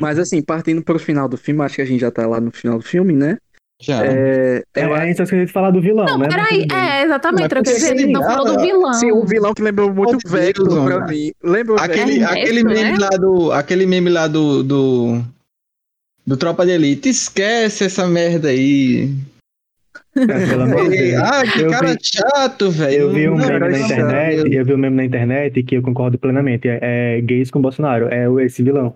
[0.00, 2.50] Mas assim, partindo pro final do filme, acho que a gente já tá lá no
[2.50, 3.38] final do filme, né?
[3.80, 4.04] Já.
[4.04, 6.28] É, É, eu a gente só falar do vilão, Não, né?
[6.28, 6.66] peraí.
[6.72, 7.54] É, exatamente.
[7.54, 8.94] Mas o porque Ele não falou do ah, vilão.
[8.94, 11.30] Sim, um vilão que lembrou muito o Vector pra mim.
[11.42, 12.38] Lembra o Aquele, É Vector?
[12.38, 12.98] aquele meme né?
[12.98, 13.52] lá do.
[13.52, 14.64] Aquele meme lá do.
[14.64, 15.22] Do,
[16.26, 17.08] do Tropa de Elite.
[17.08, 19.14] Esquece essa merda aí.
[20.22, 21.22] Ah, pelo amor de Ei, Deus.
[21.22, 22.94] ah, que Eu cara vi- chato, velho.
[23.02, 25.82] Eu vi um Não, meme na internet, eu vi um meme na internet que eu
[25.82, 26.68] concordo plenamente.
[26.68, 26.78] É,
[27.18, 28.94] é gays com Bolsonaro, é o- esse vilão.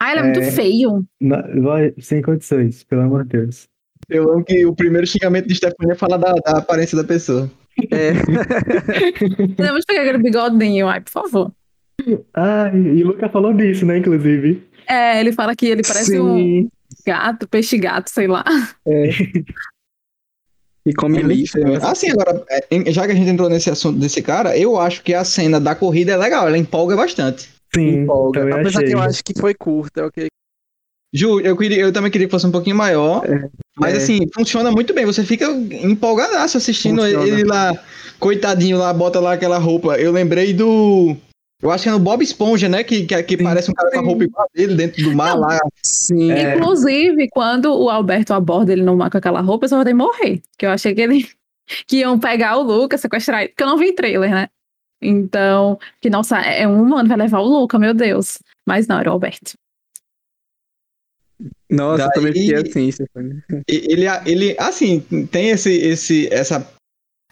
[0.00, 0.50] Ah, ele é muito É.
[0.50, 1.04] feio.
[1.20, 3.66] Na- vai- sem condições, pelo amor de Deus.
[4.08, 7.50] Eu amo que o primeiro xingamento de Stephanie é falar da, da aparência da pessoa.
[7.90, 8.12] É,
[9.56, 11.52] Podemos pegar aquele bigodinho, ai, por favor.
[12.34, 14.62] Ah, e o Luca falou disso, né, inclusive.
[14.86, 16.68] É, ele fala que ele parece um sim.
[17.06, 18.44] gato, peixe gato, sei lá.
[20.86, 21.58] E come lixo.
[21.58, 21.78] né?
[21.82, 25.12] Assim, agora, é, já que a gente entrou nesse assunto desse cara, eu acho que
[25.12, 27.50] a cena da corrida é legal, ela empolga bastante.
[27.74, 28.42] Sim, Empolga.
[28.54, 28.88] Apesar achei.
[28.88, 30.28] que eu acho que foi curta, ok?
[31.12, 33.22] Ju, eu, queria, eu também queria que fosse um pouquinho maior,
[33.76, 33.96] mas é.
[33.96, 37.26] assim, funciona muito bem, você fica empolgadaço assistindo Funciona.
[37.26, 37.78] ele lá,
[38.18, 39.96] coitadinho lá, bota lá aquela roupa.
[39.96, 41.16] Eu lembrei do.
[41.62, 42.84] Eu acho que é no Bob Esponja, né?
[42.84, 45.34] Que, que, que parece um cara com a roupa igual a dele dentro do mar
[45.34, 45.40] Não.
[45.40, 45.58] lá.
[45.82, 46.30] Sim.
[46.30, 46.54] É.
[46.56, 50.42] Inclusive, quando o Alberto aborda ele no mar com aquela roupa, eu só vou morrer.
[50.58, 51.26] Que eu achei que ele
[51.88, 53.48] que iam pegar o Lucas, sequestrar ele.
[53.50, 54.48] Porque eu não vi trailer, né?
[55.00, 58.38] Então, que nossa, é um humano, vai levar o Luca, meu Deus.
[58.66, 59.52] Mas não, era o Alberto.
[61.70, 63.42] Nossa, eu também Daí- fiquei assim, Stephanie.
[63.68, 65.00] Ele, ele assim,
[65.30, 66.66] tem esse, esse, essa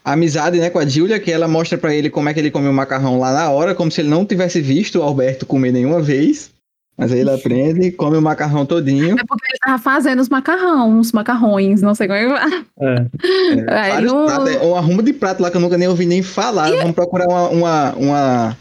[0.05, 2.69] amizade, né, com a Julia, que ela mostra pra ele como é que ele come
[2.69, 6.01] o macarrão lá na hora, como se ele não tivesse visto o Alberto comer nenhuma
[6.03, 6.53] vez.
[6.97, 9.19] Mas aí ele aprende, come o macarrão todinho.
[9.19, 12.67] É porque ele tava fazendo os macarrão, os macarrões, não sei como é que vai.
[12.81, 13.07] É.
[13.67, 16.71] É, pratos, é um arrumo de prato lá que eu nunca nem ouvi nem falar.
[16.71, 18.57] Vamos procurar uma, uma, uma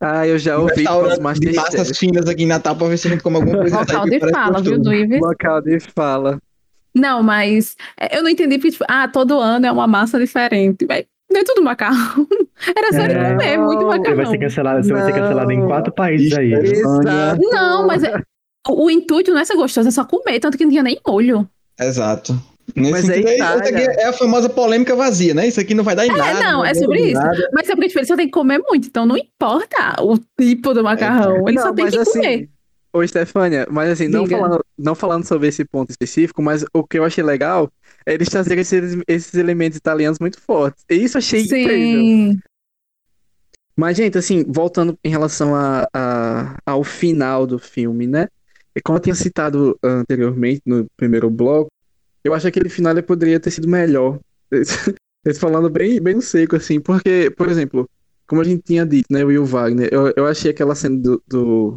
[0.00, 0.84] Ah, eu já ouvi
[1.40, 4.04] de massas finas aqui em Natal pra ver se a gente come alguma coisa Local
[4.06, 4.82] de fala, viu, gostoso.
[4.82, 5.20] do Ives?
[5.20, 6.38] Local de fala.
[6.98, 10.84] Não, mas é, eu não entendi porque, tipo, ah, todo ano é uma massa diferente.
[10.88, 12.26] Mas não é tudo macarrão.
[12.76, 13.30] Era só ele É.
[13.32, 14.30] comer muito Não, Você vai macarrão.
[14.32, 15.66] ser cancelado, você vai ser cancelado em Não.
[15.66, 16.52] quatro países aí.
[16.52, 17.40] Exato.
[17.50, 18.20] Não, mas é-
[18.68, 21.48] o, intuito não é ser gostoso, é só comer, tanto que não tinha nem molho.
[21.80, 22.38] Exato.
[22.76, 23.84] Nesse Mas aí tá, né?
[23.98, 25.48] é a famosa polêmica vazia, né?
[25.48, 26.40] Isso aqui não vai dar em É, nada.
[26.40, 27.14] não, vai é sobre isso.
[27.14, 27.48] nada.
[27.54, 30.74] Mas sabe porque tipo, ele só tem que comer muito, então não importa o tipo
[30.74, 31.48] do macarrão.
[31.48, 32.48] Ele só Não, tem mas que assim, comer.
[32.92, 34.38] Ô, Stefânia, mas assim, não Diga.
[34.38, 37.70] falando, não falando sobre esse ponto específico, mas o que eu achei legal
[38.06, 40.84] é eles trazerem esses, esses elementos italianos muito fortes.
[40.88, 42.00] E isso eu achei incrível.
[42.00, 42.40] Sim.
[43.76, 48.26] Mas, gente, assim, voltando em relação a, a- ao final do filme, né?
[48.84, 51.70] Como eu tinha citado anteriormente no primeiro bloco,
[52.24, 54.18] eu acho que aquele final ele poderia ter sido melhor.
[55.24, 57.88] Eles falando bem, bem no seco, assim, porque, por exemplo,
[58.26, 61.22] como a gente tinha dito, né, o Will Wagner, eu, eu achei aquela cena do,
[61.26, 61.76] do-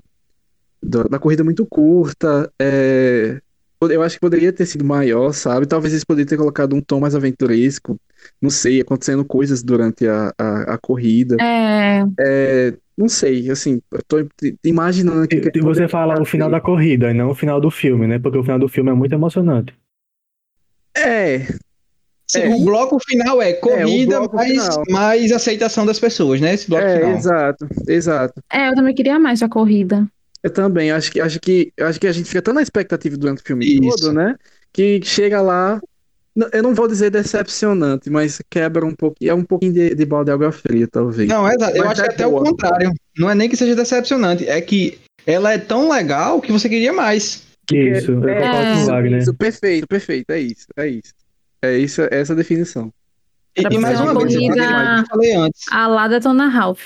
[0.82, 3.40] da corrida muito curta, é,
[3.82, 5.66] eu acho que poderia ter sido maior, sabe?
[5.66, 8.00] Talvez eles poderiam ter colocado um tom mais aventuresco,
[8.42, 11.38] não sei, acontecendo coisas durante a, a, a corrida.
[11.42, 14.18] É, É, não sei, assim, eu tô
[14.64, 15.42] imaginando aqui.
[15.54, 18.20] E você fala o final da corrida e não o final do filme, né?
[18.20, 19.74] Porque o final do filme é muito emocionante.
[20.96, 21.48] É,
[22.32, 22.56] Sim, É.
[22.56, 24.84] O bloco final é corrida, bloco mais, final.
[24.90, 26.54] mais aceitação das pessoas, né?
[26.54, 27.12] Esse bloco é, final.
[27.18, 28.44] exato, exato.
[28.50, 30.08] é, eu também queria mais da corrida.
[30.44, 33.42] Eu também acho que acho que acho que a gente fica tão na expectativa durante
[33.42, 33.98] o filme Isso.
[33.98, 34.36] todo, né?
[34.74, 35.80] Que chega lá,
[36.54, 40.26] eu não vou dizer decepcionante, mas quebra um pouco, é um pouquinho de, de balde
[40.26, 41.28] de água fria, talvez.
[41.30, 41.78] Não, é exato.
[41.78, 42.44] Eu Mas acho é que até o boa.
[42.46, 42.92] contrário.
[43.18, 46.92] Não é nem que seja decepcionante, é que ela é tão legal que você queria
[46.94, 47.44] mais.
[47.72, 49.20] Isso, É, com o isso, Wagner.
[49.22, 51.14] Isso, perfeito, perfeito, é isso, é isso.
[51.62, 52.92] É isso, é essa a definição.
[53.56, 55.62] E, e mais uma uma vez, eu corrida- falei- eu falei antes.
[55.72, 56.82] A lá da Tona Ralph.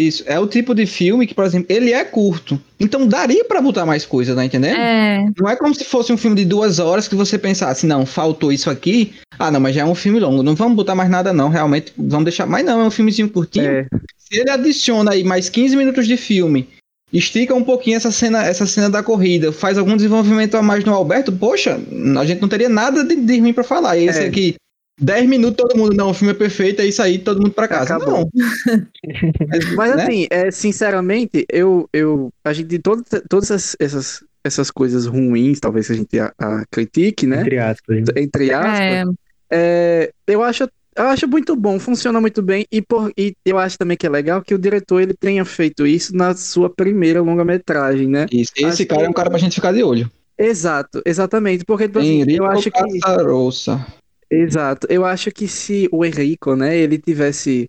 [0.00, 2.60] Isso, é o tipo de filme que, por exemplo, ele é curto.
[2.78, 4.76] Então daria pra botar mais coisa, tá entendendo?
[4.76, 8.06] É, Não é como se fosse um filme de duas horas que você pensasse, não,
[8.06, 9.12] faltou isso aqui.
[9.38, 10.42] Ah, não, mas já é um filme longo.
[10.42, 11.48] Não vamos botar mais nada, não.
[11.48, 12.46] Realmente, vamos deixar.
[12.46, 13.66] Mas não, é um filmezinho curtinho.
[13.66, 13.86] É,
[14.18, 16.68] Se ele adiciona aí mais 15 minutos de filme,
[17.12, 20.94] estica um pouquinho essa cena, essa cena da corrida, faz algum desenvolvimento a mais no
[20.94, 21.78] Alberto, poxa,
[22.18, 23.96] a gente não teria nada de, de ruim pra falar.
[23.98, 24.26] E esse É.
[24.26, 24.54] aqui,
[25.00, 27.66] 10 minutos, todo mundo, não, o filme é perfeito, é isso aí, todo mundo pra
[27.66, 27.96] casa.
[27.96, 28.28] Acabou.
[28.34, 28.86] Não.
[29.76, 30.02] Mas né?
[30.02, 35.58] assim, é, sinceramente, eu, eu, a gente, de todas, todas essas, essas, essas coisas ruins,
[35.58, 37.40] talvez que a gente a, a critique, né?
[37.40, 38.04] Entre aspas.
[38.16, 39.04] Entre aspas, é,
[39.50, 43.78] é, eu acho, eu acho muito bom, funciona muito bem e, por, e eu acho
[43.78, 48.06] também que é legal que o diretor ele tenha feito isso na sua primeira longa-metragem,
[48.06, 48.26] né?
[48.30, 50.10] Isso, esse Acho cara que- é um cara pra gente ficar de olho.
[50.38, 53.86] Exato, exatamente, porque tipo assim, Henrico eu acho que Casarossa.
[54.30, 54.86] Exato.
[54.90, 57.68] Eu acho que se o Henrico, né, ele tivesse.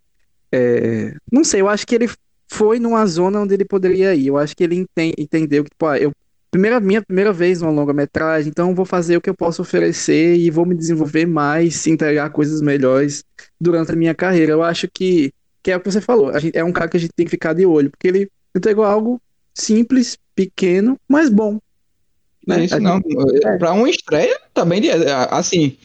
[0.51, 2.09] é, Não sei, eu acho que ele
[2.49, 4.27] foi numa zona onde ele poderia ir.
[4.27, 6.11] Eu acho que ele enten- entendeu que, pô, eu.
[6.51, 10.35] Primeira, minha primeira vez numa longa-metragem, então eu vou fazer o que eu posso oferecer
[10.35, 13.23] e vou me desenvolver mais, entregar coisas melhores
[13.59, 14.51] durante a minha carreira.
[14.51, 15.31] Eu acho que,
[15.63, 16.37] que é o que você falou.
[16.37, 18.83] Gente, é um cara que a gente tem que ficar de olho, porque ele entregou
[18.83, 19.19] algo
[19.55, 21.57] simples, pequeno, mas bom.
[22.45, 22.95] Não é isso, A não.
[22.97, 24.89] gente- Pra uma estreia, tá bem de.
[25.29, 25.77] Assim,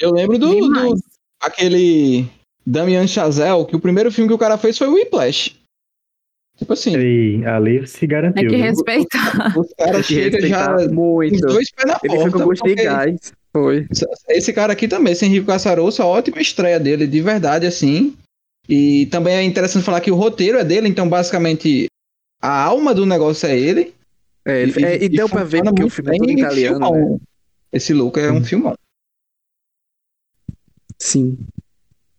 [0.00, 0.94] eu lembro do, do
[1.40, 2.26] aquele
[2.66, 5.54] Damian Chazelle, que o primeiro filme que o cara fez foi o Whiplash.
[6.58, 8.50] Tipo assim, E ali se É garantiu.
[8.50, 8.64] que viu?
[8.64, 9.58] respeitar.
[9.58, 11.34] os caras Tem que chegam já muito.
[11.34, 12.38] os dois pés na Ele foi porta.
[12.54, 13.32] de porque gás.
[13.52, 13.86] Foi.
[14.28, 18.14] Esse cara aqui também, esse Henrique Caçarossa, ótima estreia dele, de verdade, assim.
[18.68, 21.86] E também é interessante falar que o roteiro é dele, então basicamente
[22.40, 23.92] a alma do negócio é ele.
[24.44, 27.18] É, ele- é, e, deu pra ver que o filme é todo italiano, né?
[27.72, 28.44] Esse Luca é um Hum.
[28.44, 28.74] filmão.
[31.00, 31.38] Sim.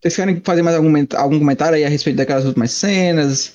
[0.00, 3.54] Vocês querem fazer mais algum, algum comentário aí a respeito daquelas últimas cenas?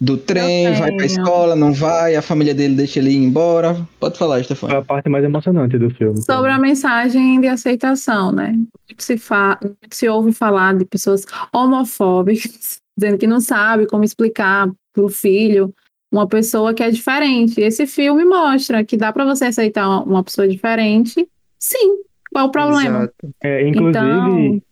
[0.00, 3.84] Do trem, vai pra escola, não vai, a família dele deixa ele ir embora.
[3.98, 4.70] Pode falar, Stefano.
[4.70, 6.22] Foi a parte mais emocionante do filme.
[6.22, 8.52] Sobre a mensagem de aceitação, né?
[8.52, 9.58] Muito se, fa...
[9.60, 15.74] muito se ouve falar de pessoas homofóbicas, dizendo que não sabe como explicar pro filho
[16.12, 17.60] uma pessoa que é diferente.
[17.60, 21.28] Esse filme mostra que dá para você aceitar uma- pessoa diferente.
[21.58, 22.02] Sim.
[22.30, 22.98] Qual é o problema?
[22.98, 23.34] Exato.
[23.42, 23.88] É, inclusive.
[23.88, 24.62] Então-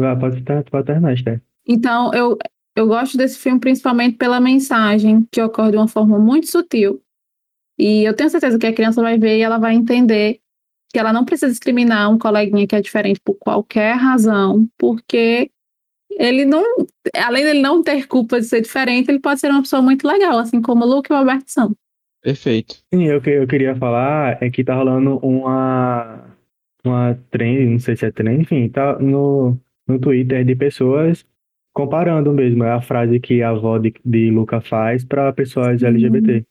[0.00, 1.40] Vai, pode, ter- pode terminar, Esther.
[1.66, 2.36] Então, eu,
[2.76, 7.00] eu gosto desse filme principalmente pela mensagem que ocorre de uma forma muito sutil.
[7.78, 10.40] E eu tenho certeza que a criança vai ver e ela vai entender
[10.92, 15.50] que ela não precisa discriminar um coleguinha que é diferente por qualquer razão, porque
[16.10, 16.64] ele não,
[17.16, 20.38] além dele não ter culpa de ser diferente, ele pode ser uma pessoa muito legal,
[20.38, 21.74] assim como o Luke e o Alberto são.
[22.22, 22.82] Perfeito.
[22.92, 26.36] Sim, eu, que- eu queria falar é que tá rolando uma,
[26.84, 29.56] uma trend, não sei se é trend, enfim, tá no,
[29.88, 31.24] no Twitter de pessoas
[31.72, 35.86] comparando mesmo a frase que a avó de, de Luca faz para pessoas Sim.
[35.86, 36.44] LGBT.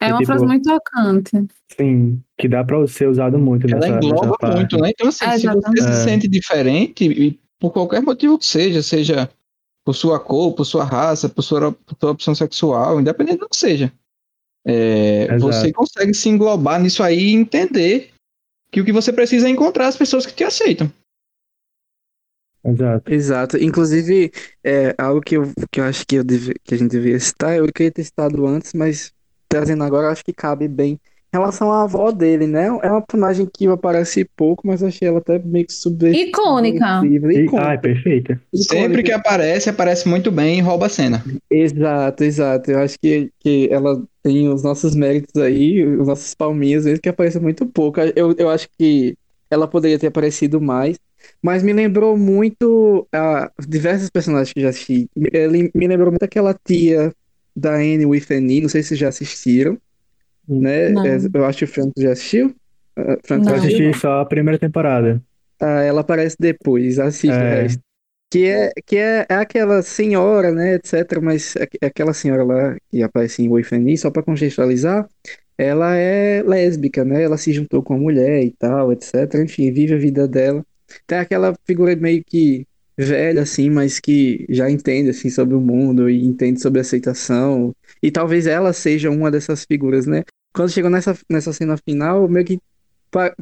[0.00, 1.30] É É uma tipo- frase muito tocante.
[1.76, 4.56] Sim, que dá para ser usado muito Ela nessa, engloba nessa parte.
[4.56, 4.90] muito, né?
[4.90, 5.92] Então, assim, É, se você se É.
[5.92, 9.28] sente diferente, e por qualquer motivo que seja, seja
[9.84, 13.56] por sua cor, por sua raça, por sua, por sua opção sexual, independente do que
[13.56, 13.92] seja,
[14.66, 18.08] é, você consegue se englobar nisso aí e entender
[18.70, 20.90] Que o que você precisa é encontrar as pessoas que te aceitam.
[22.64, 23.12] Exato.
[23.12, 23.58] Exato.
[23.58, 24.30] Inclusive,
[24.64, 27.56] é algo que eu, que eu acho que, eu deve- que a gente deveria citar,
[27.56, 29.12] eu queria ter citado antes, mas
[29.48, 30.98] trazendo agora, eu acho que cabe bem.
[31.34, 32.66] Em relação à avó dele, né?
[32.66, 36.28] É uma personagem que aparece pouco, mas achei ela até meio que subversiva.
[36.28, 37.00] Icônica.
[37.04, 37.62] E, Icônica.
[37.68, 38.40] ai, perfeita.
[38.54, 41.24] Sempre que aparece, aparece muito bem e rouba a cena.
[41.50, 42.70] Exato, exato.
[42.70, 47.08] Eu acho que, que ela tem os nossos méritos aí, os nossos palminhos, mesmo que
[47.08, 47.98] aparece muito pouco.
[48.14, 49.16] Eu, eu acho que
[49.52, 50.98] ela poderia ter aparecido mais,
[51.42, 55.08] mas me lembrou muito a diversos personagens que já assisti.
[55.32, 57.12] Ele me lembrou muito aquela tia
[57.54, 59.78] da Anne with Annie, não sei se já assistiram,
[60.48, 60.90] né?
[60.90, 61.04] Não.
[61.06, 62.54] É, Eu acho que o Frank já assistiu.
[62.96, 63.52] Ah, Frank Não.
[63.52, 63.88] Eu já assistiu?
[63.88, 65.22] assisti só a primeira temporada.
[65.60, 67.62] Ah, ela aparece depois, assiste o É.
[67.62, 67.80] resto.
[68.30, 71.20] Que é, que é, é aquela senhora, né, etc.
[71.20, 75.06] Mas é- é aquela senhora lá que aparece em Wayfani, só pra contextualizar,
[75.56, 77.22] ela é lésbica, né?
[77.22, 79.34] Ela se juntou com a mulher e tal, etc.
[79.42, 80.64] Enfim, vive a vida dela.
[81.06, 86.08] Tem aquela figura meio que velha, assim, mas que já entende, assim, sobre o mundo
[86.10, 87.74] e entende sobre aceitação.
[88.02, 90.22] E talvez ela seja uma dessas figuras, né?
[90.54, 92.58] Quando chegou nessa, nessa cena final, meio que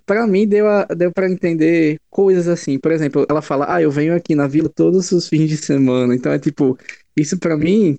[0.05, 2.79] pra mim, deu, a, deu pra entender coisas assim.
[2.79, 6.15] Por exemplo, ela fala, ah, eu venho aqui na vila todos os fins de semana.
[6.15, 6.77] Então é tipo,
[7.17, 7.99] isso pra mim,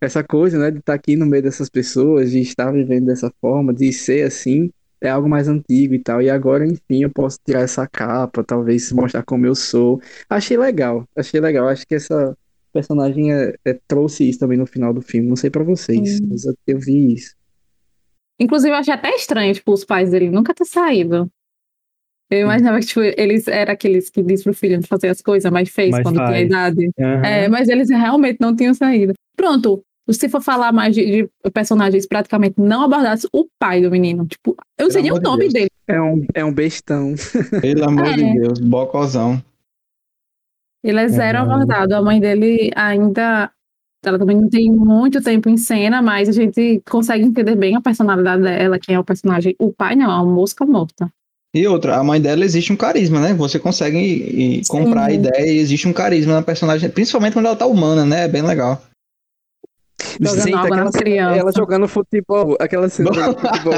[0.00, 3.72] essa coisa, né, de estar aqui no meio dessas pessoas, de estar vivendo dessa forma,
[3.74, 4.70] de ser assim,
[5.00, 6.20] é algo mais antigo e tal.
[6.22, 10.00] E agora, enfim, eu posso tirar essa capa, talvez mostrar como eu sou.
[10.28, 11.68] Achei legal, achei legal.
[11.68, 12.36] Acho que essa
[12.72, 15.28] personagem é- é- trouxe isso também no final do filme.
[15.28, 16.26] Não sei pra vocês, Sim.
[16.30, 17.34] mas eu, eu vi isso.
[18.40, 21.28] Inclusive, eu achei até estranho, tipo, os pais dele nunca ter saído.
[22.30, 25.70] Eu imaginava que, tipo, eles eram aqueles que diz pro filho fazer as coisas, mas
[25.70, 26.46] fez Mas quando tinha faz.
[26.46, 26.90] idade.
[27.00, 27.24] Aham.
[27.24, 29.14] É, mas eles realmente não tinham saído.
[29.38, 34.26] Pronto, se for falar mais de, de personagens praticamente não abordados, o pai do menino.
[34.26, 35.52] Tipo, eu não sei nem o de nome Deus.
[35.52, 35.68] dele.
[35.86, 37.14] É um, é um bestão.
[37.62, 38.12] Pelo amor É.
[38.16, 39.42] de Deus, bocozão.
[40.82, 41.44] Ele é zero Uhum.
[41.52, 41.94] abordado.
[41.94, 43.50] A mãe dele ainda.
[44.04, 47.80] Ela também não tem muito tempo em cena, mas a gente consegue entender bem a
[47.80, 49.56] personalidade dela, quem é o personagem.
[49.58, 51.10] O pai não, é uma mosca morta.
[51.52, 53.34] E outra, a mãe dela existe um carisma, né?
[53.34, 57.66] Você consegue comprar a ideia e existe um carisma na personagem, principalmente quando ela tá
[57.66, 58.24] humana, né?
[58.24, 58.80] É bem legal.
[60.26, 61.38] Água aquela crianças.
[61.38, 63.74] Ela jogando futebol, aquela cena jogando futebol.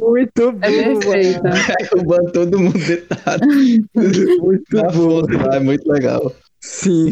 [0.00, 0.60] Muito É boa.
[1.00, 1.50] perfeita.
[1.92, 3.46] Derrubando todo mundo deitado
[3.94, 4.92] Muito na boa.
[5.22, 6.32] foto lá, é muito legal.
[6.60, 7.10] Sim.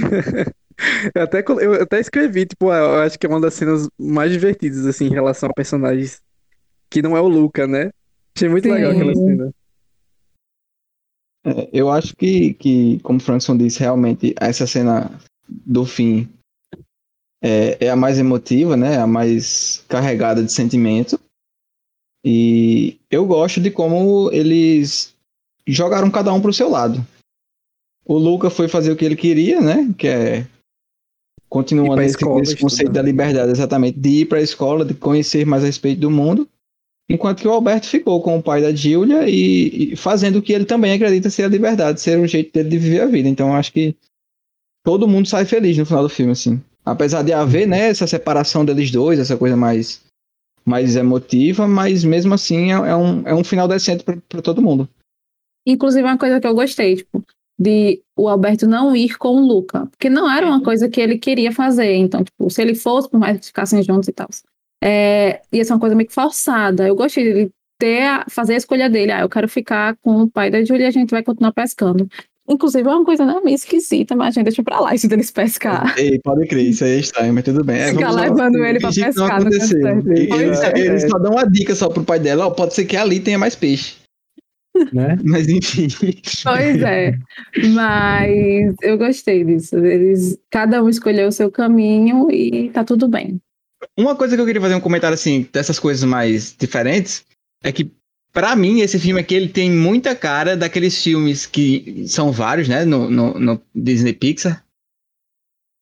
[1.14, 4.31] Eu até, eu até escrevi, tipo, ah, eu acho que é uma das cenas mais
[4.31, 6.20] divertidas, assim, em relação a personagens
[6.91, 7.91] que não é o Luca, né?
[8.37, 8.74] Achei muito Sim.
[8.74, 9.51] legal aquela cena.
[11.47, 15.11] É, eu acho que, que, como o Frankson disse, realmente essa cena
[15.49, 16.29] do fim
[17.47, 18.99] é, é a mais emotiva, né?
[18.99, 21.18] A mais carregada de sentimento.
[22.24, 25.14] E eu gosto de como eles
[25.64, 27.07] jogaram cada um pro seu lado.
[28.05, 29.94] O Luca foi fazer o que ele queria, né?
[29.97, 30.47] Que é
[31.49, 34.94] continuando pra esse, escola, esse conceito da liberdade, exatamente, de ir para a escola, de
[34.94, 36.49] conhecer mais a respeito do mundo.
[37.09, 40.53] Enquanto que o Alberto ficou com o pai da Giulia e, e fazendo o que
[40.53, 43.28] ele também acredita ser a liberdade, ser o jeito dele de viver a vida.
[43.28, 43.94] Então acho que
[44.84, 46.61] todo mundo sai feliz no final do filme, assim.
[46.87, 50.03] Apesar de haver, né, essa separação deles dois, essa coisa mais,
[50.64, 54.89] mais emotiva, mas mesmo assim é, é um, é um final decente para todo mundo.
[55.66, 57.24] Inclusive, uma coisa que eu gostei, tipo,
[57.59, 59.87] de o Alberto não ir com o Luca.
[59.87, 61.95] Porque não era uma coisa que ele queria fazer.
[61.97, 64.28] Então, tipo, se ele fosse, por mais que ficassem juntos e tal.
[64.82, 66.87] É, ia ser uma coisa meio que forçada.
[66.87, 69.11] Eu gostei dele ter a- fazer a escolha dele.
[69.11, 72.09] Ah, eu quero ficar com o pai da Júlia e a gente vai continuar pescando.
[72.49, 75.30] Inclusive, é uma coisa né, meio esquisita, mas a gente deixa pra lá isso deles
[75.30, 75.99] pescar.
[75.99, 77.80] Ei, pode crer, isso aí é estranho, mas tudo bem.
[77.80, 79.86] É, Ficar levando ele pra pescar, não aconteceu.
[80.14, 80.78] Eles, é.
[80.78, 83.38] eles só dão uma dica só pro pai dela, ó, pode ser que ali tenha
[83.38, 83.97] mais peixe.
[84.92, 85.18] Né?
[85.24, 85.88] Mas enfim.
[86.44, 87.18] Pois é.
[87.74, 89.76] Mas eu gostei disso.
[89.76, 93.40] Eles, cada um escolheu o seu caminho e tá tudo bem.
[93.97, 97.24] Uma coisa que eu queria fazer um comentário assim, dessas coisas mais diferentes,
[97.62, 97.90] é que
[98.37, 102.84] pra mim esse filme aqui ele tem muita cara daqueles filmes que são vários, né,
[102.84, 104.62] no, no, no Disney Pixar,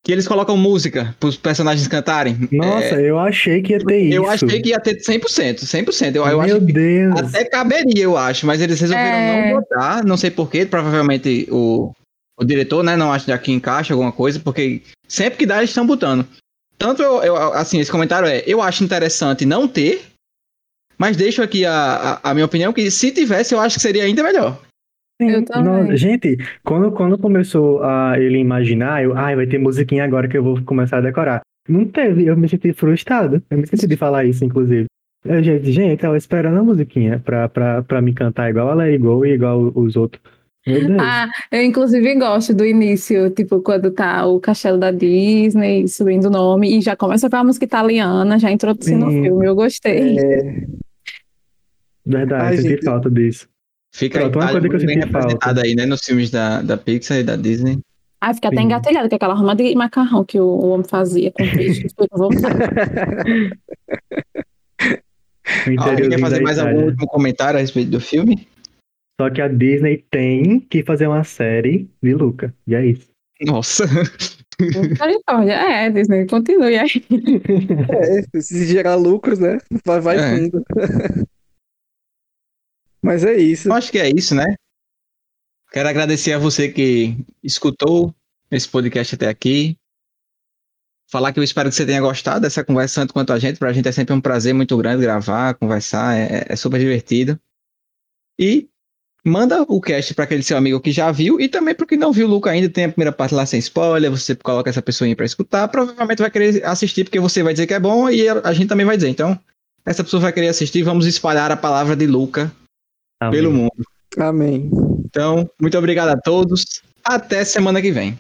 [0.05, 2.39] que eles colocam música pros personagens cantarem.
[2.53, 4.15] Nossa, eu achei que ia ter É, isso.
[4.15, 6.15] eu achei que ia ter 100%, 100%.
[6.15, 7.17] Eu, eu Meu Deus.
[7.19, 9.51] até caberia, eu acho, mas eles resolveram É.
[9.51, 11.91] não botar, não sei porquê, provavelmente o,
[12.39, 15.85] o diretor, né, não acha que encaixa alguma coisa, porque sempre que dá eles estão
[15.87, 16.25] botando.
[16.79, 20.03] Tanto eu, eu- assim, esse comentário é, eu acho interessante não ter,
[20.99, 24.05] mas deixo aqui a, a, a minha opinião que se tivesse eu acho que seria
[24.05, 24.61] ainda melhor.
[25.21, 30.05] Sim, Eu nossa, gente, quando, quando começou a ele imaginar, eu, ai, vai ter musiquinha
[30.05, 31.41] agora que eu vou começar a decorar.
[31.69, 33.43] Não teve, eu me senti frustrado.
[33.49, 34.87] Eu me esqueci de falar isso, inclusive.
[35.25, 38.99] Eu, gente, gente, tava esperando a musiquinha pra, pra, pra me cantar igual a It
[38.99, 40.23] Go e igual os outros.
[40.67, 40.99] Deus.
[40.99, 46.31] Ah, eu inclusive gosto do início, tipo, quando tá o castelo da Disney subindo o
[46.31, 49.23] nome e já começa com a música italiana, já introduzindo o Sim.
[49.25, 49.47] filme.
[49.47, 50.19] Eu gostei.
[50.19, 50.65] É,
[52.07, 52.85] Verdade, Ai, senti gente.
[52.85, 53.49] falta disso.
[53.95, 55.19] Fica Pronto, uma Itália coisa que eu senti falta.
[55.19, 55.87] representada aí, né?
[55.87, 57.79] Nos filmes da, da Pixar e da Disney.
[58.21, 61.45] Aí fica até engatilhado com aquela arma de macarrão que o, o homem fazia com
[61.51, 61.87] peixe.
[65.67, 66.75] O Alguém quer fazer mais Itália.
[66.75, 68.49] algum último comentário a respeito do filme?
[69.21, 72.55] Só que a Disney tem que fazer uma série de Luca.
[72.67, 73.09] E é isso.
[73.43, 73.85] Nossa.
[74.61, 75.53] Misericórdia.
[75.53, 76.89] É, Disney, continue aí.
[78.35, 79.59] é, se gerar lucros, né?
[79.85, 80.37] Vai, vai É.
[80.37, 80.65] fundo.
[83.03, 83.69] Mas é isso.
[83.69, 84.55] Eu acho que é isso, né?
[85.71, 88.15] Quero agradecer a você que escutou
[88.51, 89.77] esse podcast até aqui.
[91.11, 93.59] Falar que eu espero que você tenha gostado dessa conversa tanto quanto a gente.
[93.59, 97.39] Pra gente é sempre um prazer muito grande gravar, conversar, é, é super divertido.
[98.39, 98.69] E
[99.25, 102.13] manda o cast para aquele seu amigo que já viu e também para que não
[102.13, 105.09] viu o Luca ainda, tem a primeira parte lá sem spoiler, você coloca essa pessoa
[105.09, 108.29] aí para escutar, provavelmente vai querer assistir porque você vai dizer que é bom e
[108.29, 109.09] a gente também vai dizer.
[109.09, 109.39] Então,
[109.87, 112.53] essa pessoa vai querer assistir, vamos espalhar a palavra de Luca
[113.21, 113.41] Amém.
[113.41, 113.85] pelo mundo.
[114.19, 114.71] Amém.
[115.05, 116.83] Então, muito obrigado a todos.
[117.05, 118.19] Até semana que vem.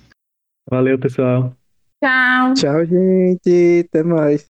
[0.71, 1.55] Valeu, pessoal.
[2.03, 2.55] Tchau.
[2.55, 3.87] Tchau, gente.
[3.89, 4.43] Até mais.